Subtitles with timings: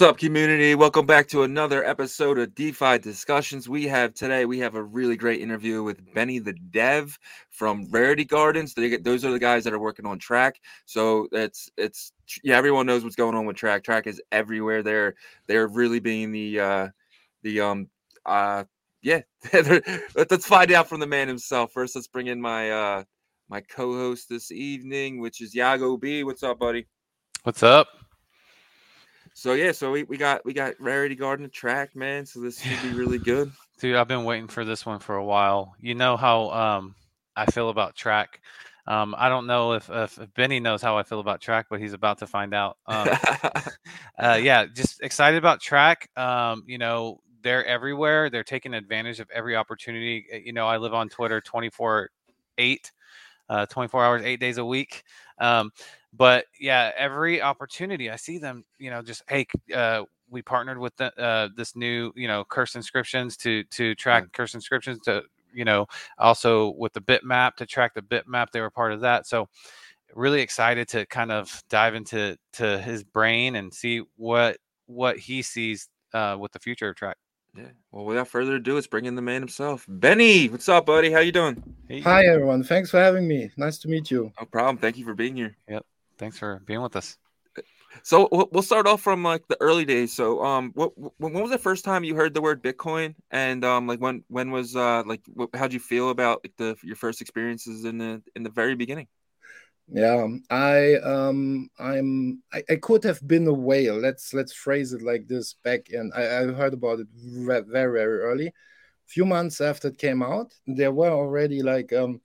[0.00, 0.74] What's up, community?
[0.74, 3.68] Welcome back to another episode of DeFi Discussions.
[3.68, 7.18] We have today, we have a really great interview with Benny the Dev
[7.50, 8.72] from Rarity Gardens.
[8.72, 10.52] They get, those are the guys that are working on Trac.
[10.86, 13.82] So it's it's yeah, everyone knows what's going on with Trac.
[13.82, 14.82] Trac is everywhere.
[14.82, 16.88] They're they're really being the uh
[17.42, 17.88] the um
[18.24, 18.64] uh
[19.02, 19.20] yeah.
[19.52, 21.74] let's find out from the man himself.
[21.74, 23.04] First, let's bring in my uh
[23.50, 26.24] my co-host this evening, which is Yagobi.
[26.24, 26.86] What's up, buddy?
[27.42, 27.99] What's up?
[29.40, 32.26] So yeah, so we, we got we got Rarity Garden Trac, man.
[32.26, 33.50] So this should be really good.
[33.78, 35.74] Dude, I've been waiting for this one for a while.
[35.80, 36.94] You know how um
[37.34, 38.26] I feel about Trac.
[38.86, 41.80] Um, I don't know if, if, if Benny knows how I feel about Trac, but
[41.80, 42.76] he's about to find out.
[42.84, 43.08] Um,
[44.18, 46.14] uh, yeah, just excited about Trac.
[46.18, 48.28] Um, you know, they're everywhere.
[48.28, 50.26] They're taking advantage of every opportunity.
[50.30, 52.10] Uh, you know, I live on Twitter 24
[52.58, 52.92] 8,
[53.48, 55.02] uh, 24 hours, eight days a week.
[55.38, 55.70] Um,
[56.12, 60.96] but yeah, every opportunity I see them, you know, just hey, uh, we partnered with
[60.96, 64.28] the, uh, this new, you know, curse inscriptions to to track yeah.
[64.32, 65.86] curse inscriptions to, you know,
[66.18, 68.50] also with the bitmap to track the bitmap.
[68.52, 69.48] They were part of that, so
[70.14, 75.42] really excited to kind of dive into to his brain and see what what he
[75.42, 77.14] sees uh, with the future of Trac.
[77.56, 77.64] Yeah.
[77.90, 80.48] Well, without further ado, let's bring in the man himself, Benny.
[80.48, 81.10] What's up, buddy?
[81.10, 81.62] How you doing?
[81.88, 82.00] Hey.
[82.00, 82.62] Hi, everyone.
[82.62, 83.50] Thanks for having me.
[83.56, 84.32] Nice to meet you.
[84.38, 84.78] No problem.
[84.78, 85.56] Thank you for being here.
[85.68, 85.84] Yep.
[86.20, 87.16] Thanks for being with us.
[88.02, 90.12] So we'll start off from like the early days.
[90.12, 93.86] So, um, what when was the first time you heard the word Bitcoin, and um,
[93.86, 95.22] like when when was uh like
[95.54, 99.08] how'd you feel about like the your first experiences in the in the very beginning?
[99.88, 103.96] Yeah, I um I'm I, I could have been a whale.
[103.96, 105.54] Let's let's phrase it like this.
[105.64, 108.48] Back in I, I heard about it very very early.
[108.48, 108.52] A
[109.08, 112.20] few months after it came out, there were already like um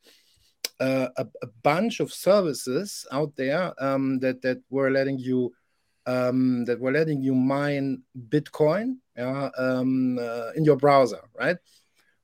[0.80, 5.54] uh, a, a, bunch of services out there um, that that were letting you
[6.06, 11.58] um, that were letting you mine Bitcoin yeah, um, uh, in your browser, right?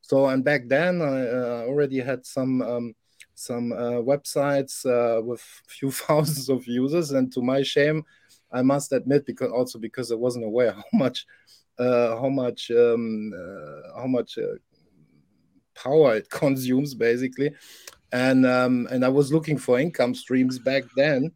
[0.01, 2.95] So and back then I uh, already had some um,
[3.35, 8.03] some uh, websites uh, with few thousands of users, and to my shame,
[8.51, 11.25] I must admit, because also because I wasn't aware how much
[11.79, 13.31] uh, how much um,
[13.95, 14.37] how much
[15.75, 17.51] power it consumes basically
[18.11, 21.31] and um, and I was looking for income streams back then,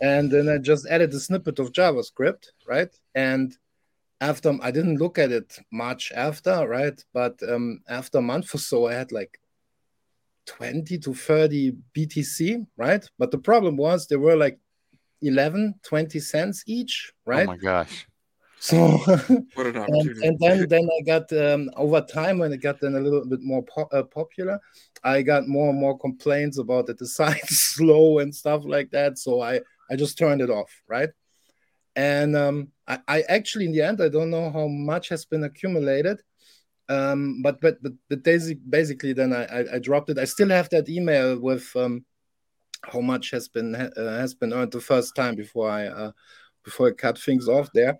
[0.00, 2.94] and then I just added a snippet of JavaScript, right?
[3.14, 3.56] And
[4.20, 7.02] after I didn't look at it much after, right?
[7.12, 9.38] But um, after a month or so, I had like
[10.46, 13.04] 20 to 30 BTC, right?
[13.18, 14.58] But the problem was they were like
[15.22, 17.44] 11, 20 cents each, right?
[17.44, 18.06] Oh my gosh.
[18.60, 18.98] So
[19.54, 20.26] what an opportunity!
[20.26, 23.24] and, and, then then I got um, over time when it got then a little
[23.24, 24.58] bit more po- uh, popular,
[25.04, 29.18] I got more and more complaints about that the site's slow and stuff like that.
[29.18, 29.60] So I
[29.90, 31.10] I just turned it off, right?
[31.94, 35.44] And um, I, I actually in the end I don't know how much has been
[35.44, 36.20] accumulated,
[36.88, 40.18] um, but but but, but basically then I, I, I dropped it.
[40.18, 42.04] I still have that email with um,
[42.82, 46.12] how much has been uh, has been earned the first time before I uh,
[46.64, 47.98] before I cut things off there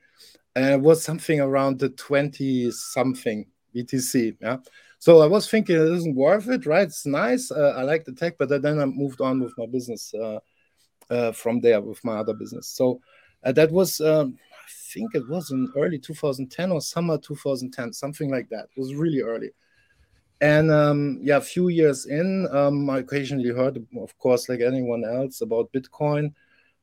[0.59, 4.37] and it was something around the 20 something BTC.
[4.41, 4.57] Yeah.
[4.99, 6.89] So I was thinking it isn't worth it, right?
[6.89, 7.53] It's nice.
[7.53, 10.41] Uh, I like the tech, but then I moved on with my business uh,
[11.11, 12.67] uh, from there with my other business.
[12.67, 13.01] So
[13.45, 18.29] uh, that was, um, I think it was in early 2010 or summer 2010, something
[18.29, 18.67] like that.
[18.77, 19.51] It was really early.
[20.41, 25.05] And um, yeah, a few years in, um, I occasionally heard, of course, like anyone
[25.05, 26.33] else, about Bitcoin.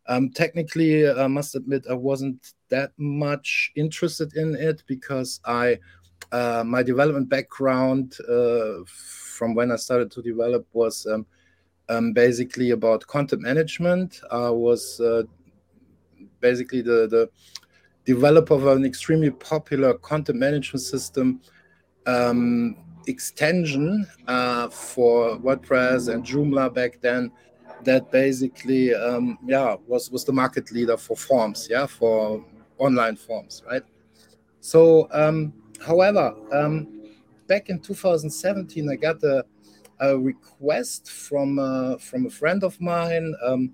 [0.07, 5.79] Um, technically, I must admit, I wasn't that much interested in it because I,
[6.31, 11.25] uh, my development background uh, from when I started to develop was um,
[11.89, 14.21] um, basically about content management.
[14.31, 15.23] I was uh,
[16.39, 17.29] basically the, the
[18.05, 21.41] developer of an extremely popular content management system
[22.05, 27.31] um, extension uh, for WordPress and Joomla back then
[27.85, 32.43] that basically um, yeah was was the market leader for forms yeah for
[32.77, 33.83] online forms right
[34.59, 35.53] so um,
[35.85, 36.87] however um,
[37.47, 39.45] back in 2017 i got a,
[40.01, 43.73] a request from uh, from a friend of mine um,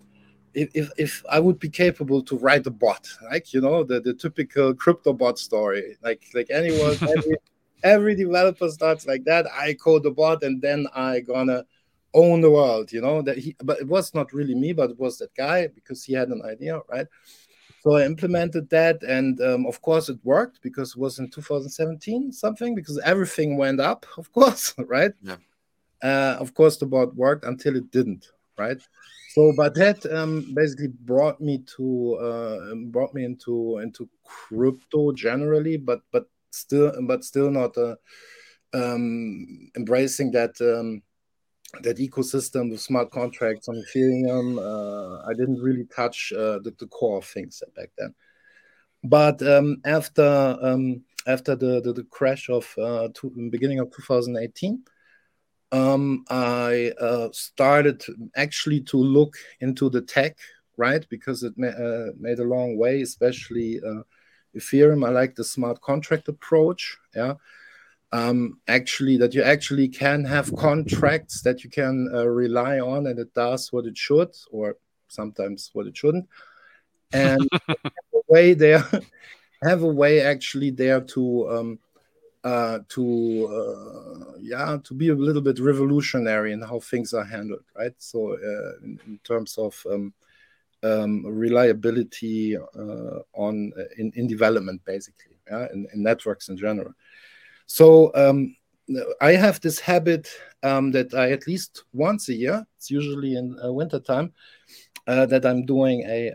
[0.53, 4.01] if, if, if, I would be capable to write a bot, like you know the,
[4.01, 7.37] the typical crypto bot story, like like anyone, every,
[7.83, 9.47] every developer starts like that.
[9.49, 11.65] I code a bot and then I gonna
[12.13, 13.21] own the world, you know.
[13.21, 16.13] That he, but it was not really me, but it was that guy because he
[16.13, 17.07] had an idea, right?
[17.83, 22.31] So I implemented that, and um, of course it worked because it was in 2017
[22.31, 25.13] something because everything went up, of course, right?
[25.21, 25.37] Yeah.
[26.03, 28.81] Uh, of course the bot worked until it didn't, right?
[29.33, 35.77] so but that um, basically brought me to uh, brought me into into crypto generally
[35.77, 37.95] but but still but still not uh,
[38.73, 41.01] um, embracing that um,
[41.81, 46.87] that ecosystem with smart contracts on ethereum uh, i didn't really touch uh, the, the,
[46.87, 48.13] core of things back then
[49.03, 53.07] but um, after um, after the, the, the crash of uh,
[53.49, 54.83] beginning of 2018
[55.71, 58.03] um, I uh, started
[58.35, 60.37] actually to look into the tech,
[60.77, 61.05] right?
[61.09, 64.01] Because it ma- uh, made a long way, especially uh,
[64.55, 65.05] Ethereum.
[65.05, 66.97] I like the smart contract approach.
[67.15, 67.35] Yeah.
[68.13, 73.17] Um, actually, that you actually can have contracts that you can uh, rely on and
[73.17, 74.75] it does what it should, or
[75.07, 76.27] sometimes what it shouldn't.
[77.13, 77.77] And have
[78.13, 78.83] a way there,
[79.63, 81.79] have a way actually there to um,
[82.43, 87.63] uh, to uh, yeah to be a little bit revolutionary in how things are handled
[87.77, 90.13] right so uh, in, in, terms of um,
[90.83, 96.93] um, reliability uh, on uh, in, in development basically yeah in, in networks in general
[97.77, 98.55] so um,
[99.21, 100.29] i have this habit
[100.63, 104.31] um, that i at least once a year it's usually in uh, winter time
[105.07, 106.31] that i'm doing a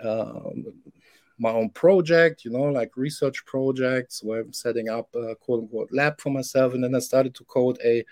[1.38, 5.90] my own project, you know, like research projects where I'm setting up a quote unquote
[5.92, 6.74] lab for myself.
[6.74, 8.04] And then I started to code a,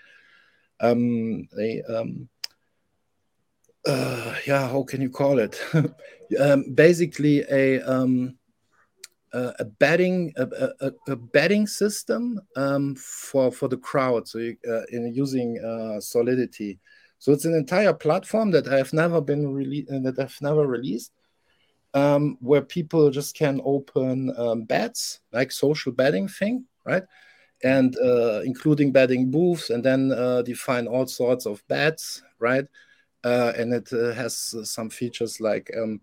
[0.79, 2.29] um, a, um,
[3.87, 5.59] uh, yeah, how can you call it?
[6.39, 8.37] um, basically a, um,
[9.59, 10.47] a betting a,
[10.79, 14.27] a, a, betting system um, for for the crowd.
[14.27, 16.79] So you, uh, in using uh, Solidity.
[17.19, 21.11] So it's an entire platform that I have never been released that I've never released
[21.95, 27.03] um, where people just can open um, bets, like social betting thing, right?
[27.63, 32.65] And uh, including betting booths, and then uh, define all sorts of bets, right?
[33.23, 36.01] Uh, and it uh, has some features like um,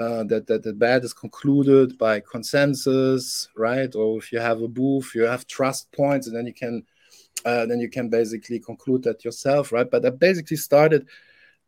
[0.00, 3.94] uh, that that the bet is concluded by consensus, right?
[3.94, 6.82] Or if you have a booth, you have trust points, and then you can
[7.44, 9.90] uh, then you can basically conclude that yourself, right?
[9.90, 11.06] But I basically started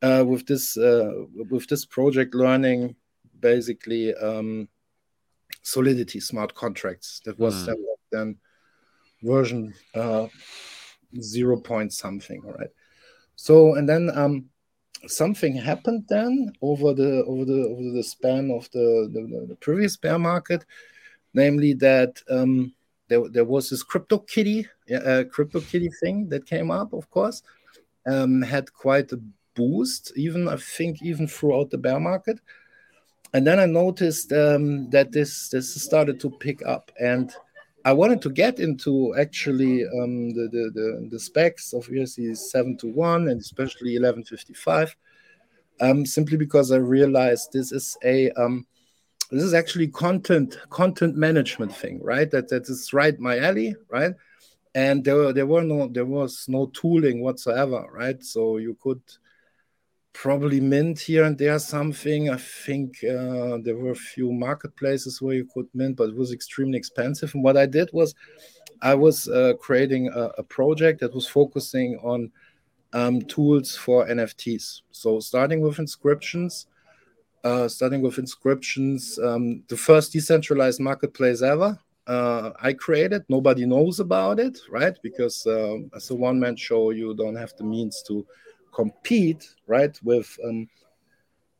[0.02, 2.96] with this with this project learning
[3.38, 4.68] basically um,
[5.64, 7.66] Solidity smart contracts that was mm.
[7.66, 8.36] developed then
[9.22, 10.26] version uh,
[11.20, 12.42] zero point something.
[12.44, 12.70] All right.
[13.36, 14.46] So and then um,
[15.06, 19.96] something happened then over the over the over the span of the the, the previous
[19.96, 20.64] bear market,
[21.34, 22.72] namely that um,
[23.08, 27.42] there, there was this crypto kitty uh, crypto kitty thing that came up, of course,
[28.06, 29.20] um, had quite a
[29.54, 32.40] boost, even I think even throughout the bear market.
[33.34, 37.32] And then I noticed um, that this this started to pick up, and
[37.84, 42.76] I wanted to get into actually um, the, the, the the specs of ERC seven
[42.78, 44.94] to one and especially eleven fifty five,
[45.80, 48.66] um, simply because I realized this is a um,
[49.30, 52.30] this is actually content content management thing, right?
[52.30, 54.14] That that is right my alley, right?
[54.74, 58.22] And there were, there were no there was no tooling whatsoever, right?
[58.22, 59.02] So you could
[60.12, 62.30] probably mint here and there something.
[62.30, 66.32] I think uh, there were a few marketplaces where you could mint, but it was
[66.32, 67.34] extremely expensive.
[67.34, 68.14] And what I did was
[68.82, 72.30] I was uh, creating a, a, project that was focusing on
[72.92, 74.82] um, tools for NFTs.
[74.90, 76.66] So starting with inscriptions,
[77.44, 81.78] uh, starting with inscriptions, um, the first decentralized marketplace ever.
[82.04, 83.22] Uh, I created.
[83.28, 84.96] Nobody knows about it, right?
[85.02, 88.26] Because um, as a one-man show, you don't have the means to
[88.72, 90.68] compete, right, with um,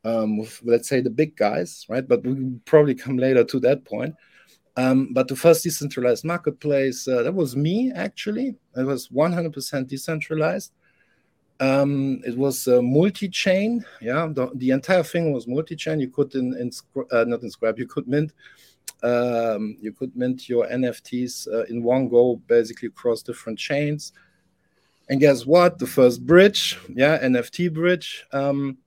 [0.04, 2.06] um, with let's say the big guys, right?
[2.06, 4.14] But we probably come later to that point.
[4.76, 8.56] Um, but the first decentralized marketplace uh, that was me actually.
[8.76, 10.72] It was 100% decentralized.
[11.60, 13.84] Um, it was uh, multi-chain.
[14.00, 16.00] Yeah, the, the, entire thing was multi-chain.
[16.00, 16.70] You could in, in
[17.12, 17.78] uh, not inscribe.
[17.78, 18.32] You could mint.
[19.02, 24.12] Um, you could mint your NFTs uh, in one go, basically across different chains.
[25.08, 25.78] And guess what?
[25.78, 28.78] The first bridge, yeah, NFT bridge, um,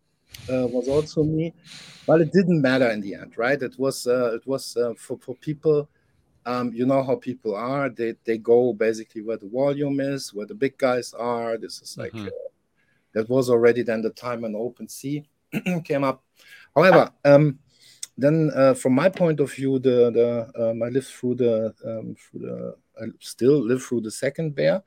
[0.50, 1.54] uh, was also me.
[2.08, 3.62] But it didn't matter in the end, right?
[3.62, 5.90] It was uh, it was uh, for for people.
[6.46, 7.90] Um, you know how people are.
[7.90, 11.58] They they go basically where the volume is, where the big guys are.
[11.58, 12.28] This is like mm-hmm.
[12.28, 12.50] Uh,
[13.14, 15.26] that was already then the time when OpenSea
[15.84, 16.24] came up.
[16.76, 17.58] However, um,
[18.18, 22.16] then uh, from my point of view, the the um, I lived through the um,
[22.16, 24.84] through the I still live through the second bear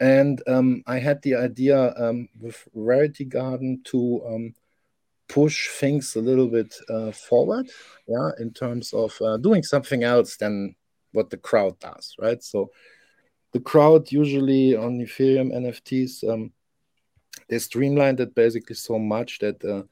[0.00, 4.54] and um, I had the idea um, with Rarity Garden to um,
[5.28, 7.68] push things a little bit uh, forward,
[8.06, 10.74] yeah, in terms of uh, doing something else than
[11.12, 12.42] what the crowd does, right?
[12.42, 12.70] So
[13.52, 16.52] the crowd usually on Ethereum NFTs, um,
[17.48, 19.82] they streamlined it basically so much that uh,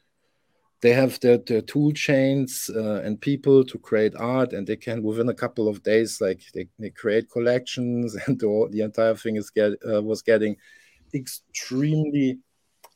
[0.83, 5.03] they have their, their tool chains uh, and people to create art and they can
[5.03, 9.37] within a couple of days like they, they create collections and the, the entire thing
[9.37, 10.57] is get uh, was getting
[11.15, 12.39] extremely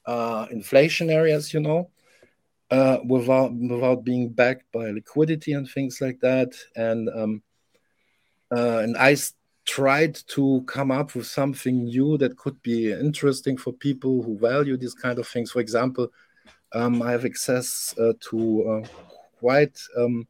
[0.07, 1.91] uh, inflationary as you know
[2.71, 6.53] uh, without without being backed by liquidity and things like that.
[6.77, 7.43] And um,
[8.53, 9.17] uh, and i
[9.67, 14.77] tried to come up with something new that could be interesting for people who value
[14.77, 15.53] these kind of things.
[15.53, 16.11] For example
[16.73, 18.89] um, I have access uh, to uh,
[19.39, 20.27] quite um,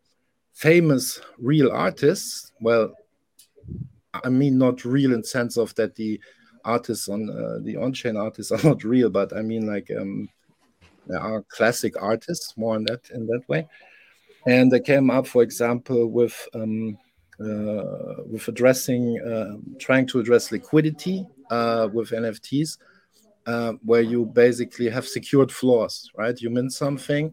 [0.53, 2.53] famous real artists.
[2.61, 2.95] Well,
[4.13, 6.21] I mean not real in sense of that the
[6.65, 10.29] artists on uh, the on-chain artists are not real, but I mean like um,
[11.07, 13.69] there are classic artists more in that in that way.
[14.47, 16.97] And they came up, for example, with um,
[17.39, 19.19] uh, with addressing,
[19.79, 22.79] trying to address liquidity with NFTs
[23.47, 26.41] uh, where you basically have secured floors, right?
[26.41, 27.33] You mint something,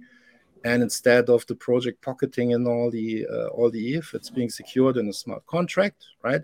[0.64, 4.50] and instead of the project pocketing and all the uh, all the ETH, it's being
[4.50, 6.42] secured in a smart contract, right?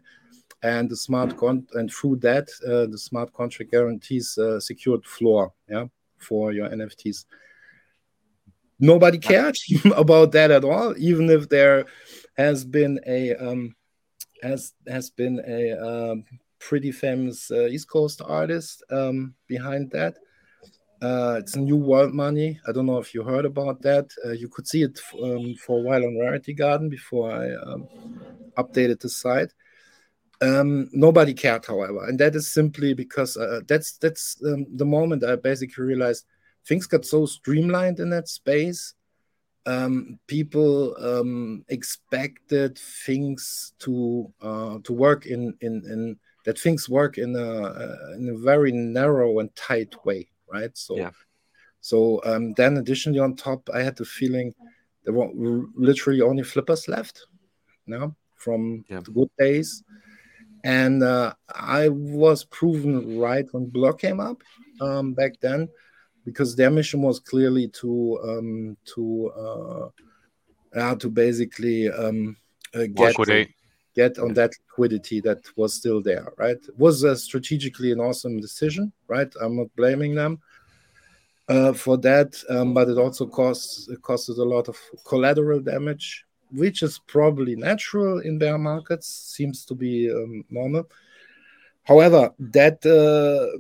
[0.62, 5.54] And the smart con and through that, uh, the smart contract guarantees a secured floor,
[5.70, 5.86] yeah,
[6.20, 7.26] for your NFTs.
[8.80, 9.56] Nobody cared
[9.96, 11.86] about that at all, even if there
[12.38, 13.76] has been a um,
[14.42, 16.26] has has been a um,
[16.68, 20.16] pretty famous uh, East Coast artist um, behind that.
[21.02, 22.60] Uh, it's New World Money.
[22.66, 24.10] I don't know if you heard about that.
[24.26, 27.88] Uh, you could see it um, for a while on Rarity Garden before I um,
[28.58, 29.52] updated the site.
[30.42, 35.24] Um, nobody cared, however, and that is simply because uh, that's that's um, the moment
[35.24, 36.26] I basically realized
[36.66, 38.94] things got so streamlined in that space.
[39.66, 47.18] Um, people um, expected things to uh, to work in in in that things work
[47.18, 50.76] in a uh, in a very narrow and tight way, right?
[50.78, 51.12] So, yeah.
[51.82, 54.54] so um, then additionally on top, I had the feeling
[55.04, 55.30] there were
[55.76, 57.26] literally only flippers left,
[57.86, 59.00] you know, from yeah.
[59.00, 59.84] the good days,
[60.64, 64.42] and uh, I was proven right when Block came up
[64.82, 65.70] um, back then,
[66.26, 72.36] because their mission was clearly to um, to uh, uh, to basically um,
[72.74, 73.52] uh, get liquidate
[73.96, 76.58] get on that liquidity that was still there, right?
[76.58, 79.32] It was uh, strategically an awesome decision, right?
[79.42, 80.40] I'm not blaming them
[81.48, 86.26] uh, for that, um, but it also costs it costed a lot of collateral damage,
[86.52, 90.90] which is probably natural in bear markets, seems to be um, normal.
[91.84, 93.58] However, that uh,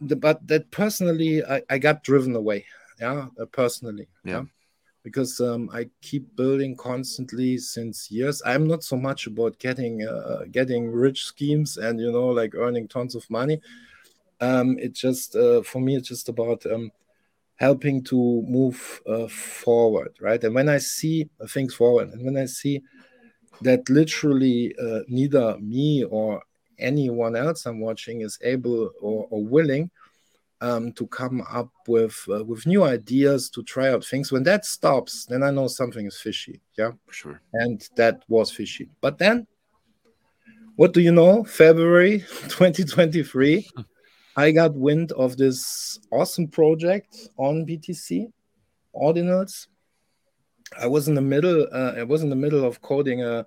[0.00, 2.66] the, but that personally, I, I got driven away,
[3.00, 4.38] yeah, uh, personally, yeah.
[4.40, 4.44] yeah
[5.02, 8.42] because um, I keep building constantly since years.
[8.44, 12.88] I'm not so much about getting uh, getting rich schemes and you know like earning
[12.88, 13.60] tons of money.
[14.40, 16.90] Um, it just uh, for me it's just about um,
[17.56, 20.42] helping to move uh, forward, right?
[20.42, 22.82] And when I see things forward, and when I see
[23.62, 26.42] that literally uh, neither me or
[26.78, 29.90] anyone else I'm watching is able or, or willing
[30.60, 34.30] um, to come up with uh, with new ideas to try out things.
[34.30, 36.60] When that stops, then I know something is fishy.
[36.76, 37.40] Yeah, sure.
[37.52, 38.88] And that was fishy.
[39.00, 39.46] But then,
[40.76, 41.44] what do you know?
[41.44, 43.68] February 2023,
[44.36, 48.30] I got wind of this awesome project on BTC,
[48.94, 49.66] Ordinals.
[50.78, 51.66] I was in the middle.
[51.72, 53.46] Uh, I was in the middle of coding a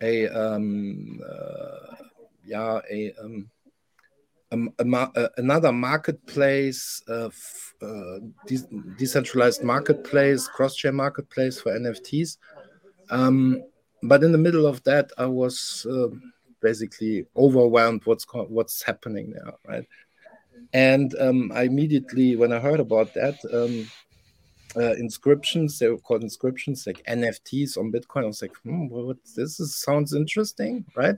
[0.00, 1.96] a um, uh,
[2.44, 3.50] yeah a um,
[4.52, 7.30] a, another marketplace, uh,
[7.82, 8.58] uh, de
[8.98, 12.38] decentralized marketplace, cross-chain marketplace for NFTs.
[13.10, 13.62] Um,
[14.02, 16.08] but in the middle of that, I was uh,
[16.60, 18.02] basically overwhelmed.
[18.04, 19.86] What's what's happening there, right?
[20.72, 23.88] And um, I immediately, when I heard about that, um,
[24.76, 28.24] uh, inscriptions, they were called inscriptions, like NFTs on Bitcoin.
[28.24, 31.16] I was like, hmm, what, this is, sounds interesting, right?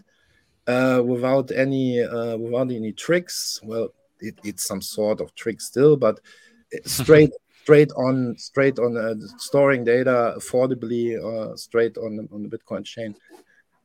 [0.69, 3.61] Uh, without any uh, without any tricks.
[3.65, 3.89] Well,
[4.21, 6.21] it, it's some sort of trick still, but
[6.85, 7.33] straight
[7.63, 13.17] straight on straight on uh, storing data affordably uh, straight on on the Bitcoin chain.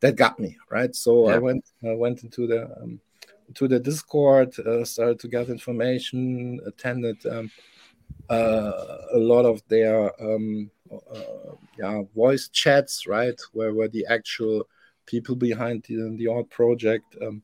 [0.01, 0.93] That got me right.
[0.93, 1.35] So yeah.
[1.35, 2.99] I went I went into the um,
[3.55, 7.51] to the Discord, uh, started to get information, attended um,
[8.29, 14.67] uh, a lot of their um, uh, yeah voice chats, right, where where the actual
[15.05, 17.41] people behind the, the art project um,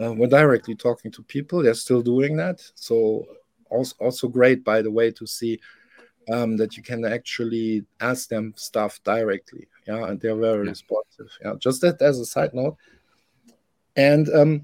[0.00, 1.62] uh, were directly talking to people.
[1.62, 2.62] They're still doing that.
[2.74, 3.26] So
[3.70, 5.60] also, also great, by the way, to see
[6.30, 9.66] um, that you can actually ask them stuff directly.
[9.86, 10.70] Yeah, and they're very yeah.
[10.70, 11.28] responsive.
[11.44, 12.76] Yeah, just that as a side note.
[13.96, 14.62] And um,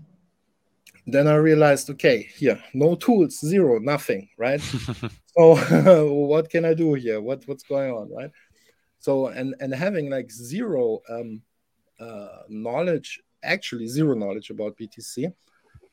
[1.06, 4.60] then I realized, okay, here, no tools, zero, nothing, right?
[5.36, 7.20] so what can I do here?
[7.20, 8.30] What what's going on, right?
[9.00, 11.42] So and and having like zero um,
[12.00, 15.32] uh, knowledge, actually zero knowledge about BTC,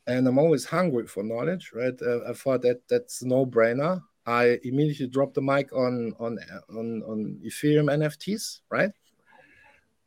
[0.07, 1.99] and I'm always hungry for knowledge, right?
[2.01, 4.01] Uh, I thought that that's no brainer.
[4.25, 6.37] I immediately dropped the mic on on
[6.69, 8.91] on, on Ethereum NFTs, right?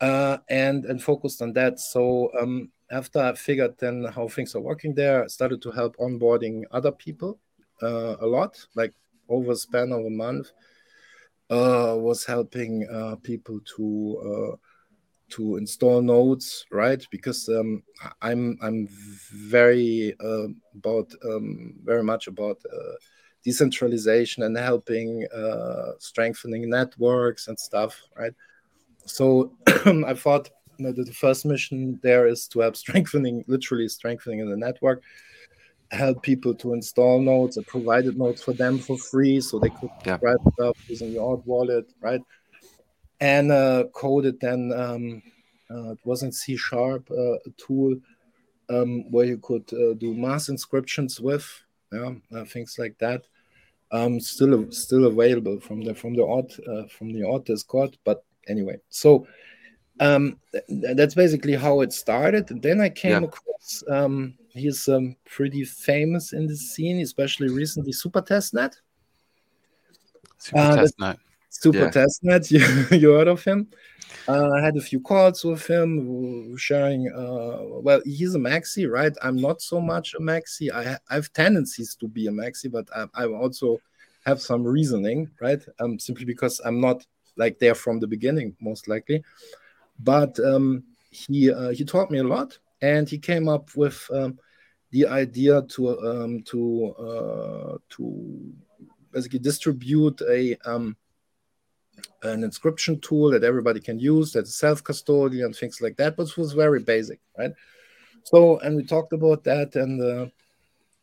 [0.00, 1.80] Uh, and and focused on that.
[1.80, 5.96] So um, after I figured then how things are working there, I started to help
[5.96, 7.38] onboarding other people
[7.82, 8.94] uh, a lot, like
[9.28, 10.52] over span of a month.
[11.50, 14.56] Uh, was helping uh, people to uh,
[15.30, 17.04] to install nodes, right?
[17.10, 17.82] Because um,
[18.22, 22.94] I'm I'm very uh, about um, very much about uh,
[23.44, 25.26] decentralization and helping
[25.98, 28.32] strengthening networks and stuff, right?
[29.06, 34.48] So I thought you know, the, first mission there is to help strengthening, literally strengthening
[34.48, 35.02] the network,
[35.90, 37.58] help people to install nodes.
[37.58, 40.18] I provided nodes for them for free, so they could yeah.
[40.22, 42.20] write stuff using the Ord wallet, right?
[43.20, 44.72] And uh, coded then.
[44.72, 45.22] Um,
[45.70, 47.96] uh, it wasn't C sharp uh, a tool
[48.70, 51.46] um, where you could uh, do mass inscriptions with,
[51.92, 53.24] yeah, uh, things like that.
[53.90, 58.22] Um, still still available from the from the Ord uh, from the Ord Discord, but
[58.46, 59.26] anyway, so
[60.00, 62.50] um, th- that's basically how it started.
[62.50, 63.28] And then I came yeah.
[63.28, 67.92] across um, he's um, pretty famous in the scene, especially recently.
[67.92, 68.74] Super Testnet.
[70.36, 71.16] Super uh, Testnet.
[71.60, 71.90] Super yeah.
[71.90, 72.50] Testnet.
[72.90, 73.68] You, you heard of him?
[74.28, 77.10] Uh, I had a few calls with him, sharing.
[77.12, 79.12] Uh, well, he's a maxi, right?
[79.22, 80.70] I'm not so much a maxi.
[80.72, 83.80] I, I have tendencies to be a maxi, but I, I also
[84.24, 85.62] have some reasoning, right?
[85.80, 87.04] Um, simply because I'm not
[87.36, 89.24] like there from the beginning, most likely.
[89.98, 94.38] But um, he uh, he taught me a lot, and he came up with um,
[94.90, 98.52] the idea to um, to uh, to
[99.10, 100.96] basically distribute a um,
[102.22, 106.52] an inscription tool that everybody can use that's self-custodial and things like that, but was
[106.52, 107.52] very basic, right?
[108.24, 110.26] So, and we talked about that, and uh,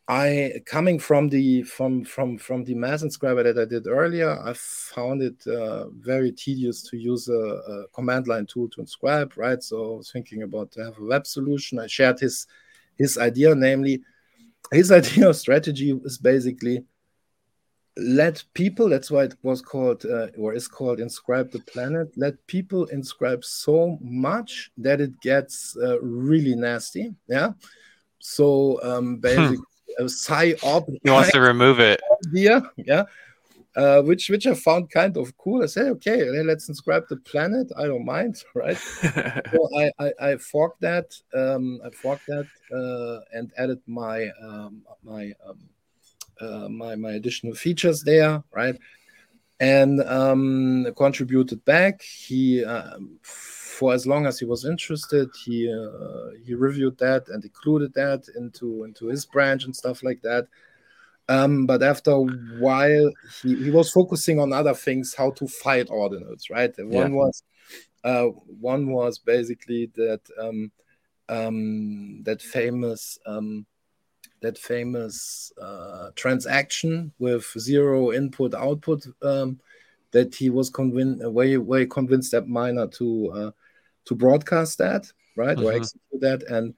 [0.07, 4.53] I coming from the from from from the mass inscriber that I did earlier, I
[4.53, 9.61] found it uh, very tedious to use a, a, command line tool to inscribe, right?
[9.63, 11.79] So I was thinking about to have a web solution.
[11.79, 12.45] I shared his
[12.97, 14.03] his idea, namely
[14.71, 16.83] his idea of strategy is basically
[17.97, 22.45] let people that's why it was called uh, or is called inscribe the planet let
[22.47, 27.51] people inscribe so much that it gets uh, really nasty yeah
[28.19, 29.57] so um basically
[29.99, 30.87] a psy-op.
[31.03, 32.01] He wants to remove it.
[32.27, 33.03] Idea, yeah.
[33.75, 35.61] Uh, which which I found kind of cool.
[35.61, 37.69] I said, okay, let's inscribe the planet.
[37.77, 38.77] I don't mind, right?
[38.77, 44.83] so I, I, I forked that, um, I forked that, uh, and added my um,
[45.03, 45.59] my um,
[46.39, 48.77] uh, my my additional features there, right?
[49.59, 52.01] And um, contributed back.
[52.01, 57.43] He um, for as long as he was interested, he uh, he reviewed that and
[57.43, 60.47] included that into into his branch and stuff like that.
[61.27, 65.87] Um, but after a while, he, he was focusing on other things, how to fight
[65.87, 66.71] ordinals, right?
[66.77, 67.43] One was
[68.03, 68.25] uh,
[68.59, 70.71] one was basically that um,
[71.27, 73.65] um, that famous um,
[74.45, 79.59] that famous uh, transaction with zero input output um,
[80.11, 83.51] that he was convinced way way convinced that miner to uh,
[84.05, 85.65] to broadcast that, right, mm-hmm.
[85.65, 86.75] or execute that, and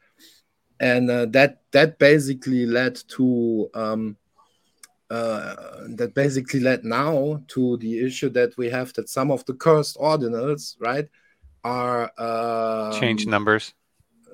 [0.80, 4.16] and uh, that that basically led to um,
[5.10, 5.56] uh,
[5.90, 9.98] that basically led now to the issue that we have that some of the cursed
[9.98, 11.10] ordinals, right,
[11.66, 13.74] are uh, change numbers.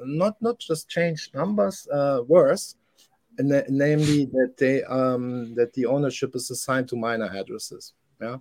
[0.06, 2.76] Not not just change numbers, uh, worse,
[3.38, 7.94] and namely that they um, that the ownership is assigned to miner addresses.
[8.22, 8.38] Yeah.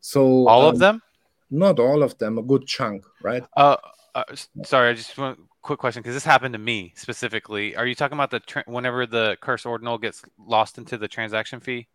[0.00, 1.02] So all um, of them
[1.50, 3.44] not all of them, a good chunk, right?
[3.56, 3.76] Uh,
[4.14, 4.24] uh
[4.64, 7.76] sorry, I just want quick question because this happened to me specifically.
[7.76, 11.60] Are you talking about the tra- whenever the curse ordinal gets lost into the transaction
[11.60, 11.88] fee?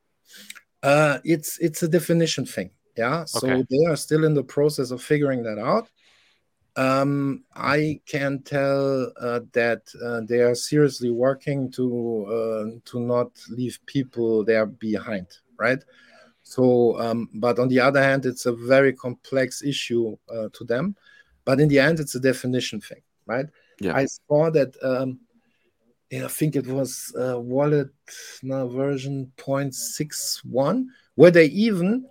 [0.83, 2.71] Uh, it's it's a definition thing.
[2.97, 3.65] Yeah, so okay.
[3.69, 5.89] they are still in the process of figuring that out.
[6.77, 13.31] Um, I can tell uh, that uh, they are seriously working to uh, to not
[13.49, 15.27] leave people there behind,
[15.59, 15.83] right?
[16.43, 20.95] So, um, but on the other hand, it's a very complex issue uh, to them.
[21.43, 23.45] But in the end, it's a definition thing, right?
[23.79, 23.95] Yeah.
[23.95, 24.75] I saw that.
[24.81, 25.19] Um,
[26.09, 27.89] yeah, I think it was uh, wallet
[28.43, 32.05] now version 0.61, where they even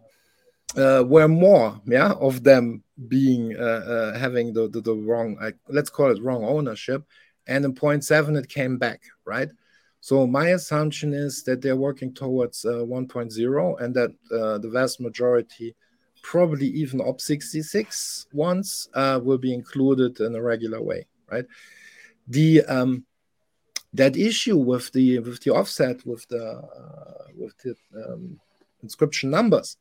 [0.75, 5.91] uh, were more, yeah, of them being uh, uh, having the, the, the wrong, let's
[5.91, 7.05] call it wrong ownership,
[7.47, 9.49] and in 0.7 it came back, right?
[10.01, 15.01] So my assumption is that they're working towards uh, 1.0 and that uh, the vast
[15.01, 15.75] majority,
[16.23, 21.45] probably even op66 ones, uh, will be included in a regular way, right?
[22.29, 23.05] The um,
[23.93, 26.63] that issue with the with the offset with the
[27.37, 28.39] with the um,
[28.83, 29.77] inscription numbers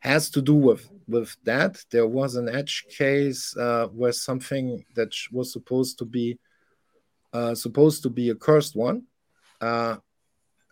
[0.00, 1.82] has to do with with that.
[1.90, 6.38] There was an edge case uh, where something that was supposed to be
[7.32, 9.02] uh, supposed to be a cursed one
[9.60, 9.96] uh,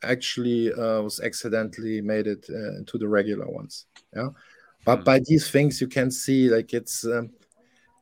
[0.02, 3.86] actually uh, was accidentally made it uh, into the regular ones.
[4.14, 4.28] Yeah,
[4.84, 5.04] but mm.
[5.04, 7.30] by these things you can see like it's um,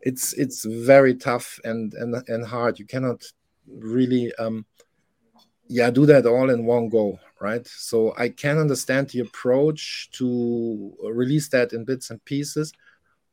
[0.03, 2.79] it's it's very tough and and and hard.
[2.79, 3.25] You cannot
[3.67, 4.67] really um,
[5.75, 7.67] yeah do that all in one go right?
[7.67, 12.73] So i can understand the approach to release that in bits and pieces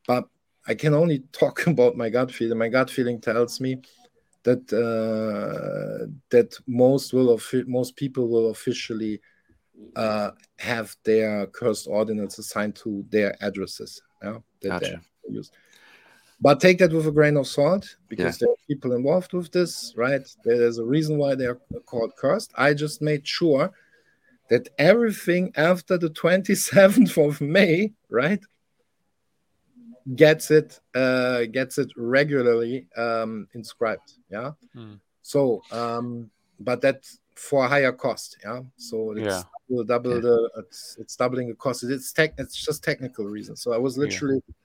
[0.07, 0.27] but
[0.67, 3.81] i can only talk about my gut feeling my gut feeling tells me
[4.43, 9.21] that uh, that most will most people will officially
[9.95, 15.01] uh, have their cursed ordinals assigned to their addresses yeah that gotcha.
[15.27, 15.51] they use
[16.41, 18.47] but take that with a grain of salt because yeah.
[18.47, 20.27] there are people involved with this, right?
[20.43, 22.51] There's a reason why they're called cursed.
[22.55, 23.71] I just made sure
[24.49, 28.41] that everything after the 27th of May, right,
[30.15, 34.13] gets it uh, gets it regularly um, inscribed.
[34.31, 34.51] Yeah.
[34.73, 34.95] Hmm.
[35.21, 38.37] So, um, but that for a higher cost.
[38.43, 38.61] Yeah.
[38.77, 39.43] So it's yeah.
[39.69, 40.21] double, double yeah.
[40.21, 41.83] the it's, it's doubling the cost.
[41.83, 42.33] It's tech.
[42.39, 43.61] It's just technical reasons.
[43.61, 44.41] So I was literally.
[44.47, 44.55] Yeah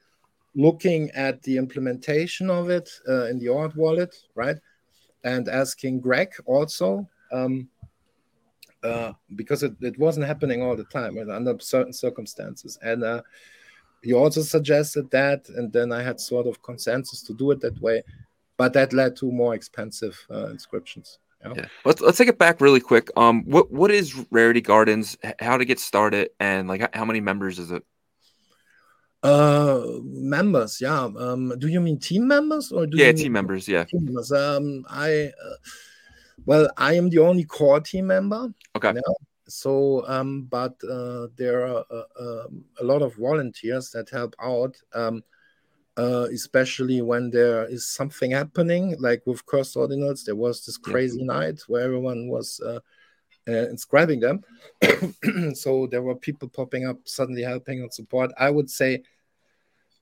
[0.57, 4.57] looking at the implementation of it uh, in the Ord wallet, right?
[5.23, 7.69] And asking Greg also, um,
[8.83, 12.79] uh, because it, it wasn't happening all the time right, under certain circumstances.
[12.83, 13.23] And uh,
[14.03, 17.79] he also suggested that, and then I had sort of consensus to do it that
[17.81, 18.03] way,
[18.57, 21.19] but that led to more expensive uh, inscriptions.
[21.55, 21.66] Yeah.
[21.85, 23.09] Let's let's take it back really quick.
[23.16, 25.16] Um, what what is Rarity Gardens?
[25.38, 27.85] How to get started, and like how many members is it?
[29.27, 31.03] Uh, members, yeah.
[31.03, 33.67] Um, do you mean team members or do yeah, you team members?
[33.67, 34.31] Yeah, team members.
[34.31, 35.57] Um, I, uh,
[36.45, 38.55] well, I am the only core team member.
[38.77, 38.93] Okay.
[38.95, 39.15] Yeah?
[39.49, 42.47] So, um, but uh, there are uh, uh,
[42.81, 44.77] a lot of volunteers that help out.
[44.95, 45.25] Um,
[45.99, 51.21] uh, especially when there is something happening, like with cursed ordinals, there was this crazy
[51.21, 51.25] yeah.
[51.25, 52.81] night where everyone was uh,
[53.49, 54.45] uh, inscribing them.
[55.55, 58.31] so there were people popping up, suddenly helping and support.
[58.39, 59.05] I would say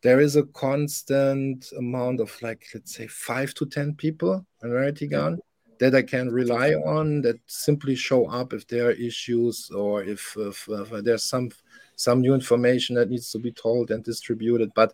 [0.04, 5.06] there is a constant amount of like let's say five to ten people on Rarity
[5.06, 5.40] Garden
[5.78, 10.36] that I can rely on that simply show up if there are issues or if,
[10.36, 11.50] if, if there's some
[11.96, 14.70] some new information that needs to be told and distributed.
[14.74, 14.92] But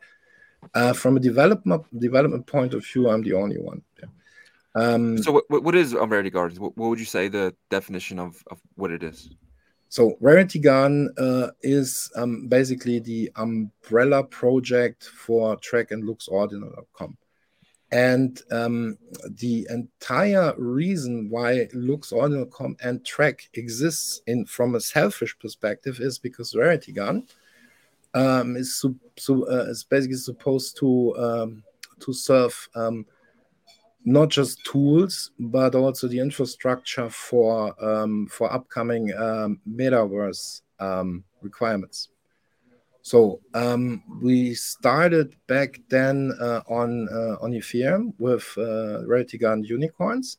[0.74, 3.82] uh, from a development development point of view, I'm the only one.
[3.98, 4.08] Yeah.
[4.76, 6.60] Um, so, what, what is Rarity Gardens?
[6.60, 9.28] What, what, would you say the definition of, of what it is?
[9.90, 17.18] So, Rarity Garden uh, is um, basically the umbrella project for Trac and LooksOrdinal.com.
[17.90, 18.98] And um,
[19.28, 26.54] the entire reason why LooksOrdinal.com and Trac exists in from a selfish perspective is because
[26.54, 27.26] Rarity Garden
[28.14, 31.64] um, is, su- su- uh, is basically supposed to um,
[31.98, 33.04] to serve um,
[34.04, 42.08] not just tools but also the infrastructure for um, for upcoming um, metaverse um, requirements.
[43.02, 49.64] So um, we started back then uh, on uh, on Ethereum with uh, Rarity Garden
[49.64, 50.38] unicorns,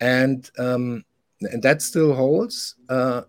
[0.00, 1.04] and um,
[1.40, 2.76] and that still holds.
[2.88, 3.22] Uh,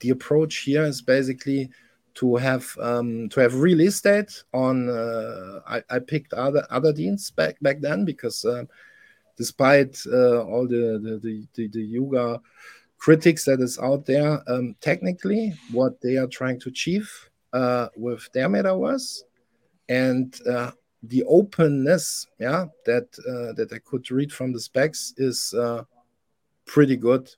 [0.00, 1.70] the approach here is basically
[2.14, 4.88] to have um, to have real estate on.
[4.88, 8.64] Uh, I, I, picked other Otherdeeds back back then because uh,
[9.36, 12.40] despite uh, all the the, the the, the Yuga
[12.98, 17.10] critics that is out there, um, technically what they are trying to achieve
[17.52, 19.22] uh, with their metaverse
[19.88, 20.70] and uh,
[21.02, 25.54] the openness, yeah, that uh, that I could read from the specs is
[26.66, 27.28] pretty good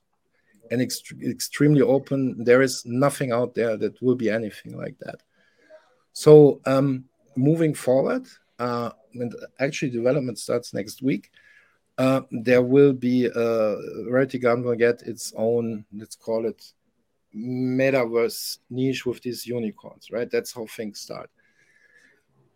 [0.71, 2.43] and ext- extremely open.
[2.43, 5.21] There is nothing out there that will be anything like that.
[6.13, 8.27] So um, moving forward,
[8.59, 11.31] uh, and actually development starts next week.
[11.97, 13.75] Uh, there will be uh,
[14.09, 16.63] Rarity Garden will get its own, let's call it,
[17.35, 20.29] metaverse niche with these unicorns, right?
[20.29, 21.29] That's how things start.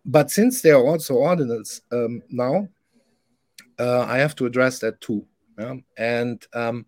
[0.05, 2.67] But since they are also ordinals um, now,
[3.79, 5.25] uh, I have to address that too.
[5.57, 5.75] Yeah?
[5.97, 6.85] And um,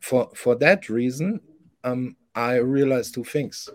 [0.00, 1.40] for for that reason,
[1.84, 3.68] um, I realized two things.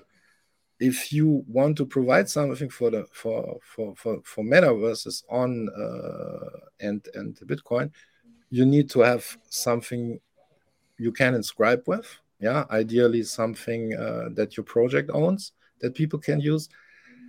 [0.80, 6.60] If you want to provide something for the for for for, for metaverses on uh,
[6.80, 7.92] and and Bitcoin,
[8.50, 10.20] you need to have something
[10.98, 12.08] you can inscribe with.
[12.40, 16.70] Yeah, ideally something uh, that your project owns that people can use.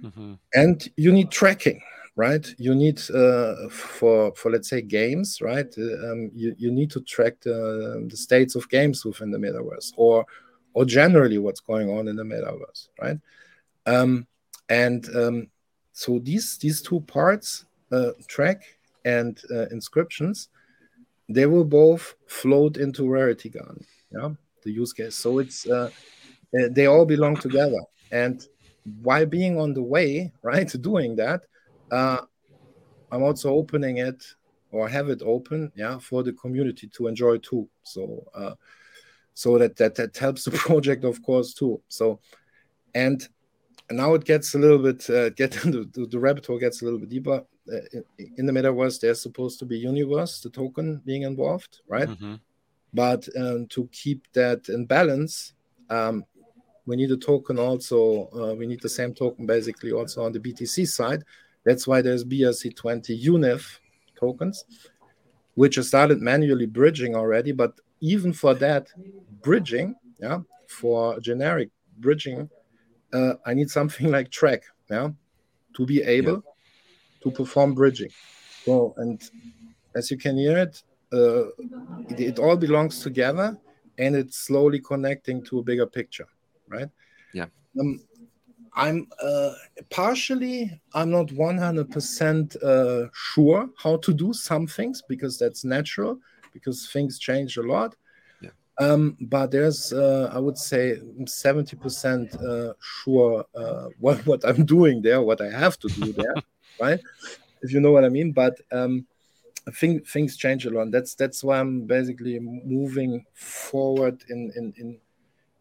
[0.02, 0.34] Mm-hmm.
[0.54, 1.80] And you need tracking,
[2.16, 2.54] right?
[2.58, 5.72] You need uh, for for let's say games, right?
[5.78, 9.92] Uh, um, you you need to track the, the states of games within the metaverse,
[9.96, 10.26] or
[10.74, 13.18] or generally what's going on in the metaverse, right?
[13.86, 14.26] Um,
[14.68, 15.48] and um,
[15.92, 18.62] so these these two parts, uh, Trac
[19.04, 20.48] and uh, inscriptions,
[21.28, 23.84] they will both float into Rarity Garden.
[24.10, 24.30] Yeah,
[24.62, 25.16] the use case.
[25.16, 25.90] So it's uh,
[26.52, 27.80] they all belong together.
[28.10, 28.42] And
[29.02, 31.42] while being on the way, right, doing that,
[31.90, 32.20] uh,
[33.10, 34.24] I'm also opening it
[34.70, 37.68] or have it open, yeah, for the community to enjoy too.
[37.82, 38.54] So, uh,
[39.34, 41.80] so that that that helps the project, of course, too.
[41.88, 42.20] So,
[42.94, 43.26] and
[43.90, 47.00] now it gets a little bit uh, get the, the rabbit hole gets a little
[47.00, 47.44] bit deeper.
[47.72, 52.08] Uh, in, in, the metaverse, there's supposed to be universe, the token being involved, right?
[52.08, 52.34] Mm-hmm.
[52.94, 55.52] But um, to keep that in balance,
[55.90, 56.24] um,
[56.86, 58.28] we need a token also.
[58.32, 61.24] Uh, we need the same token basically also on the BTC side.
[61.66, 63.78] That's why there's BRC20 UNIF
[64.18, 64.64] tokens,
[65.54, 67.52] which are started manually bridging already.
[67.52, 68.88] But even for that
[69.42, 72.48] bridging, yeah, for generic bridging,
[73.12, 75.10] uh, I need something like Trac, yeah,
[75.76, 77.22] to be able yeah.
[77.24, 78.10] to perform bridging.
[78.64, 79.20] So, and
[79.94, 81.48] as you can hear it, uh,
[82.08, 83.58] it, it all belongs together
[83.98, 86.26] and it's slowly connecting to a bigger picture
[86.68, 86.88] right?
[87.32, 87.46] Yeah.
[87.78, 88.00] Um,
[88.76, 89.52] I'm uh,
[89.88, 96.18] partially, I'm not 100% uh, sure how to do some things because that's natural,
[96.52, 97.96] because things change a lot.
[98.42, 98.50] Yeah.
[98.78, 105.00] Um, but there's, uh, I would say, 70% uh, sure uh, what, what I'm doing
[105.00, 106.34] there, what I have to do there,
[106.78, 107.00] right?
[107.62, 108.32] If you know what I mean.
[108.32, 109.06] But um,
[109.66, 110.90] I think things change a lot.
[110.90, 114.98] That's that's why I'm basically moving forward in in in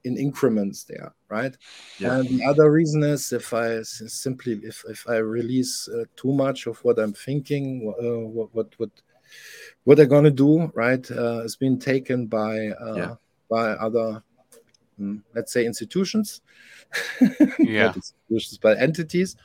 [0.06, 1.58] in increments there, right?
[2.00, 2.20] Yeah.
[2.20, 6.68] And the other reason is if I simply if if I release uh, too much
[6.68, 8.92] of what I'm thinking, uh, what what what
[9.84, 11.10] what they're gonna do, right?
[11.12, 13.16] Uh, it's been taken by uh, yeah.
[13.50, 14.24] by other,
[15.00, 16.42] um, let's say, institutions.
[17.60, 19.36] yeah, institutions, by entities,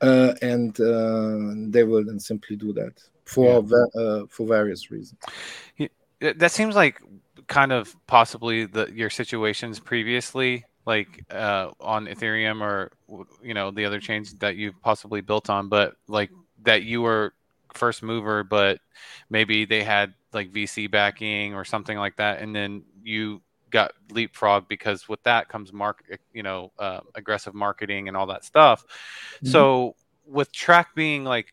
[0.00, 3.62] uh, and uh, they will then simply do that for
[3.94, 4.22] yeah.
[4.30, 5.20] for various reasons.
[6.20, 7.02] That seems like
[7.46, 12.92] kind of possibly the your situations previously, like uh, on Ethereum or
[13.42, 16.30] you know the other chains that you've possibly built on, but like
[16.62, 17.32] that you were
[17.74, 18.80] first mover, but
[19.30, 24.68] maybe they had like VC backing or something like that, and then you got leapfrog
[24.68, 28.84] because with that comes mark you know uh, aggressive marketing and all that stuff.
[29.36, 29.48] Mm-hmm.
[29.48, 31.52] So with Trac being like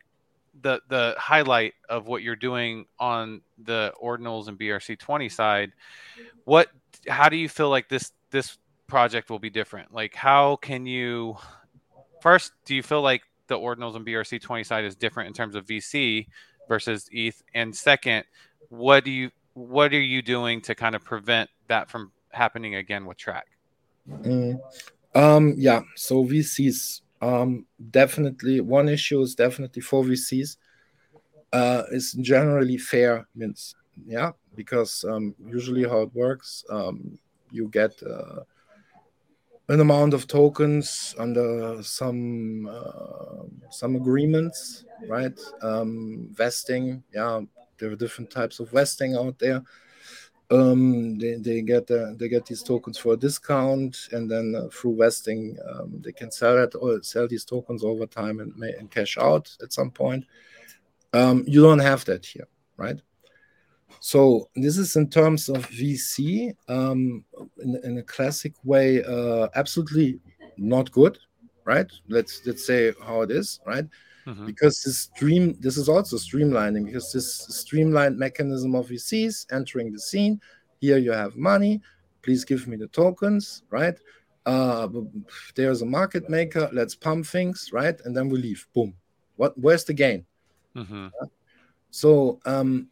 [0.62, 5.72] the the highlight of what you're doing on the ordinals and BRC 20 side,
[6.46, 6.70] what
[7.08, 9.94] how do you feel like this this project will be different?
[9.94, 11.38] Like how can you
[12.22, 15.56] first do you feel like the ordinals and BRC 20 side is different in terms
[15.56, 16.28] of VC
[16.68, 17.42] versus ETH?
[17.54, 18.26] And second,
[18.70, 23.06] what do you what are you doing to kind of prevent that from happening again
[23.06, 23.44] with Trac?
[24.10, 24.60] Mm,
[25.16, 30.57] um, yeah, so VCs um, definitely, one issue is definitely for VCs.
[31.53, 33.75] Uh, is generally fair means
[34.07, 37.19] yeah because um, usually how it works um,
[37.51, 38.39] you get uh,
[39.69, 47.39] an amount of tokens under some uh, some agreements right um, vesting yeah
[47.77, 49.62] there are different types of vesting out there
[50.54, 54.98] um, they, they get they get these tokens for a discount, and then uh, through
[54.98, 59.18] vesting, um, they can sell it or sell these tokens over time and, and cash
[59.18, 60.26] out at some point.
[61.13, 63.00] Um, you don't have that here, right?
[64.00, 67.24] So this is in terms of VC um,
[67.60, 70.20] in, in, a classic way, uh, absolutely
[70.58, 71.18] not good,
[71.63, 71.92] right?
[72.10, 73.86] Let's let's say how it is, right?
[74.27, 74.45] Mm-hmm.
[74.45, 79.99] because this stream this is also streamlining because this streamlined mechanism of VCs entering the
[79.99, 80.39] scene.
[80.79, 81.81] Here you have money.
[82.21, 83.97] Please give me the tokens, right?
[84.45, 84.88] Uh,
[85.55, 86.69] there's a market maker.
[86.73, 87.99] Let's pump things, right?
[88.03, 88.67] And then we leave.
[88.73, 88.93] Boom.
[89.38, 89.57] What?
[89.57, 90.25] Where's the gain?
[90.75, 91.07] Mm-hmm.
[91.91, 92.88] So um,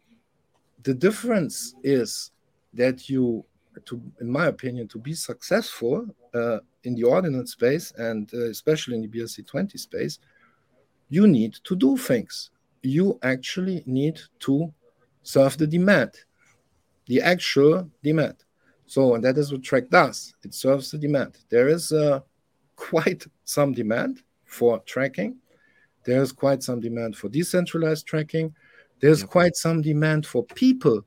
[0.82, 2.30] the difference is
[2.74, 3.44] that you,
[3.84, 8.96] to in my opinion, to be successful uh, in the ordinal space and uh, especially
[8.96, 10.18] in the BRC20 space,
[11.12, 12.48] you need to do things.
[12.82, 14.72] You actually need to
[15.22, 16.12] serve the demand,
[17.06, 18.36] the actual demand.
[18.86, 20.34] So, and that is what Trac does.
[20.42, 21.36] It serves the demand.
[21.50, 22.20] There is uh,
[22.76, 25.36] quite some demand for tracking.
[26.04, 28.54] There's quite some demand for decentralized tracking.
[29.00, 29.28] There's yep.
[29.28, 31.02] quite some demand for people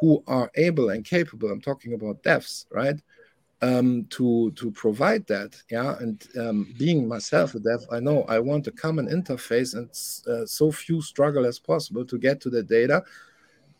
[0.00, 1.48] who are able and capable.
[1.52, 3.00] I'm talking about devs, right?
[3.60, 5.96] Um, to to provide that, yeah.
[5.98, 9.90] And um, being myself a dev, I know I want a common interface and
[10.32, 13.02] uh, so few struggle as possible to get to the data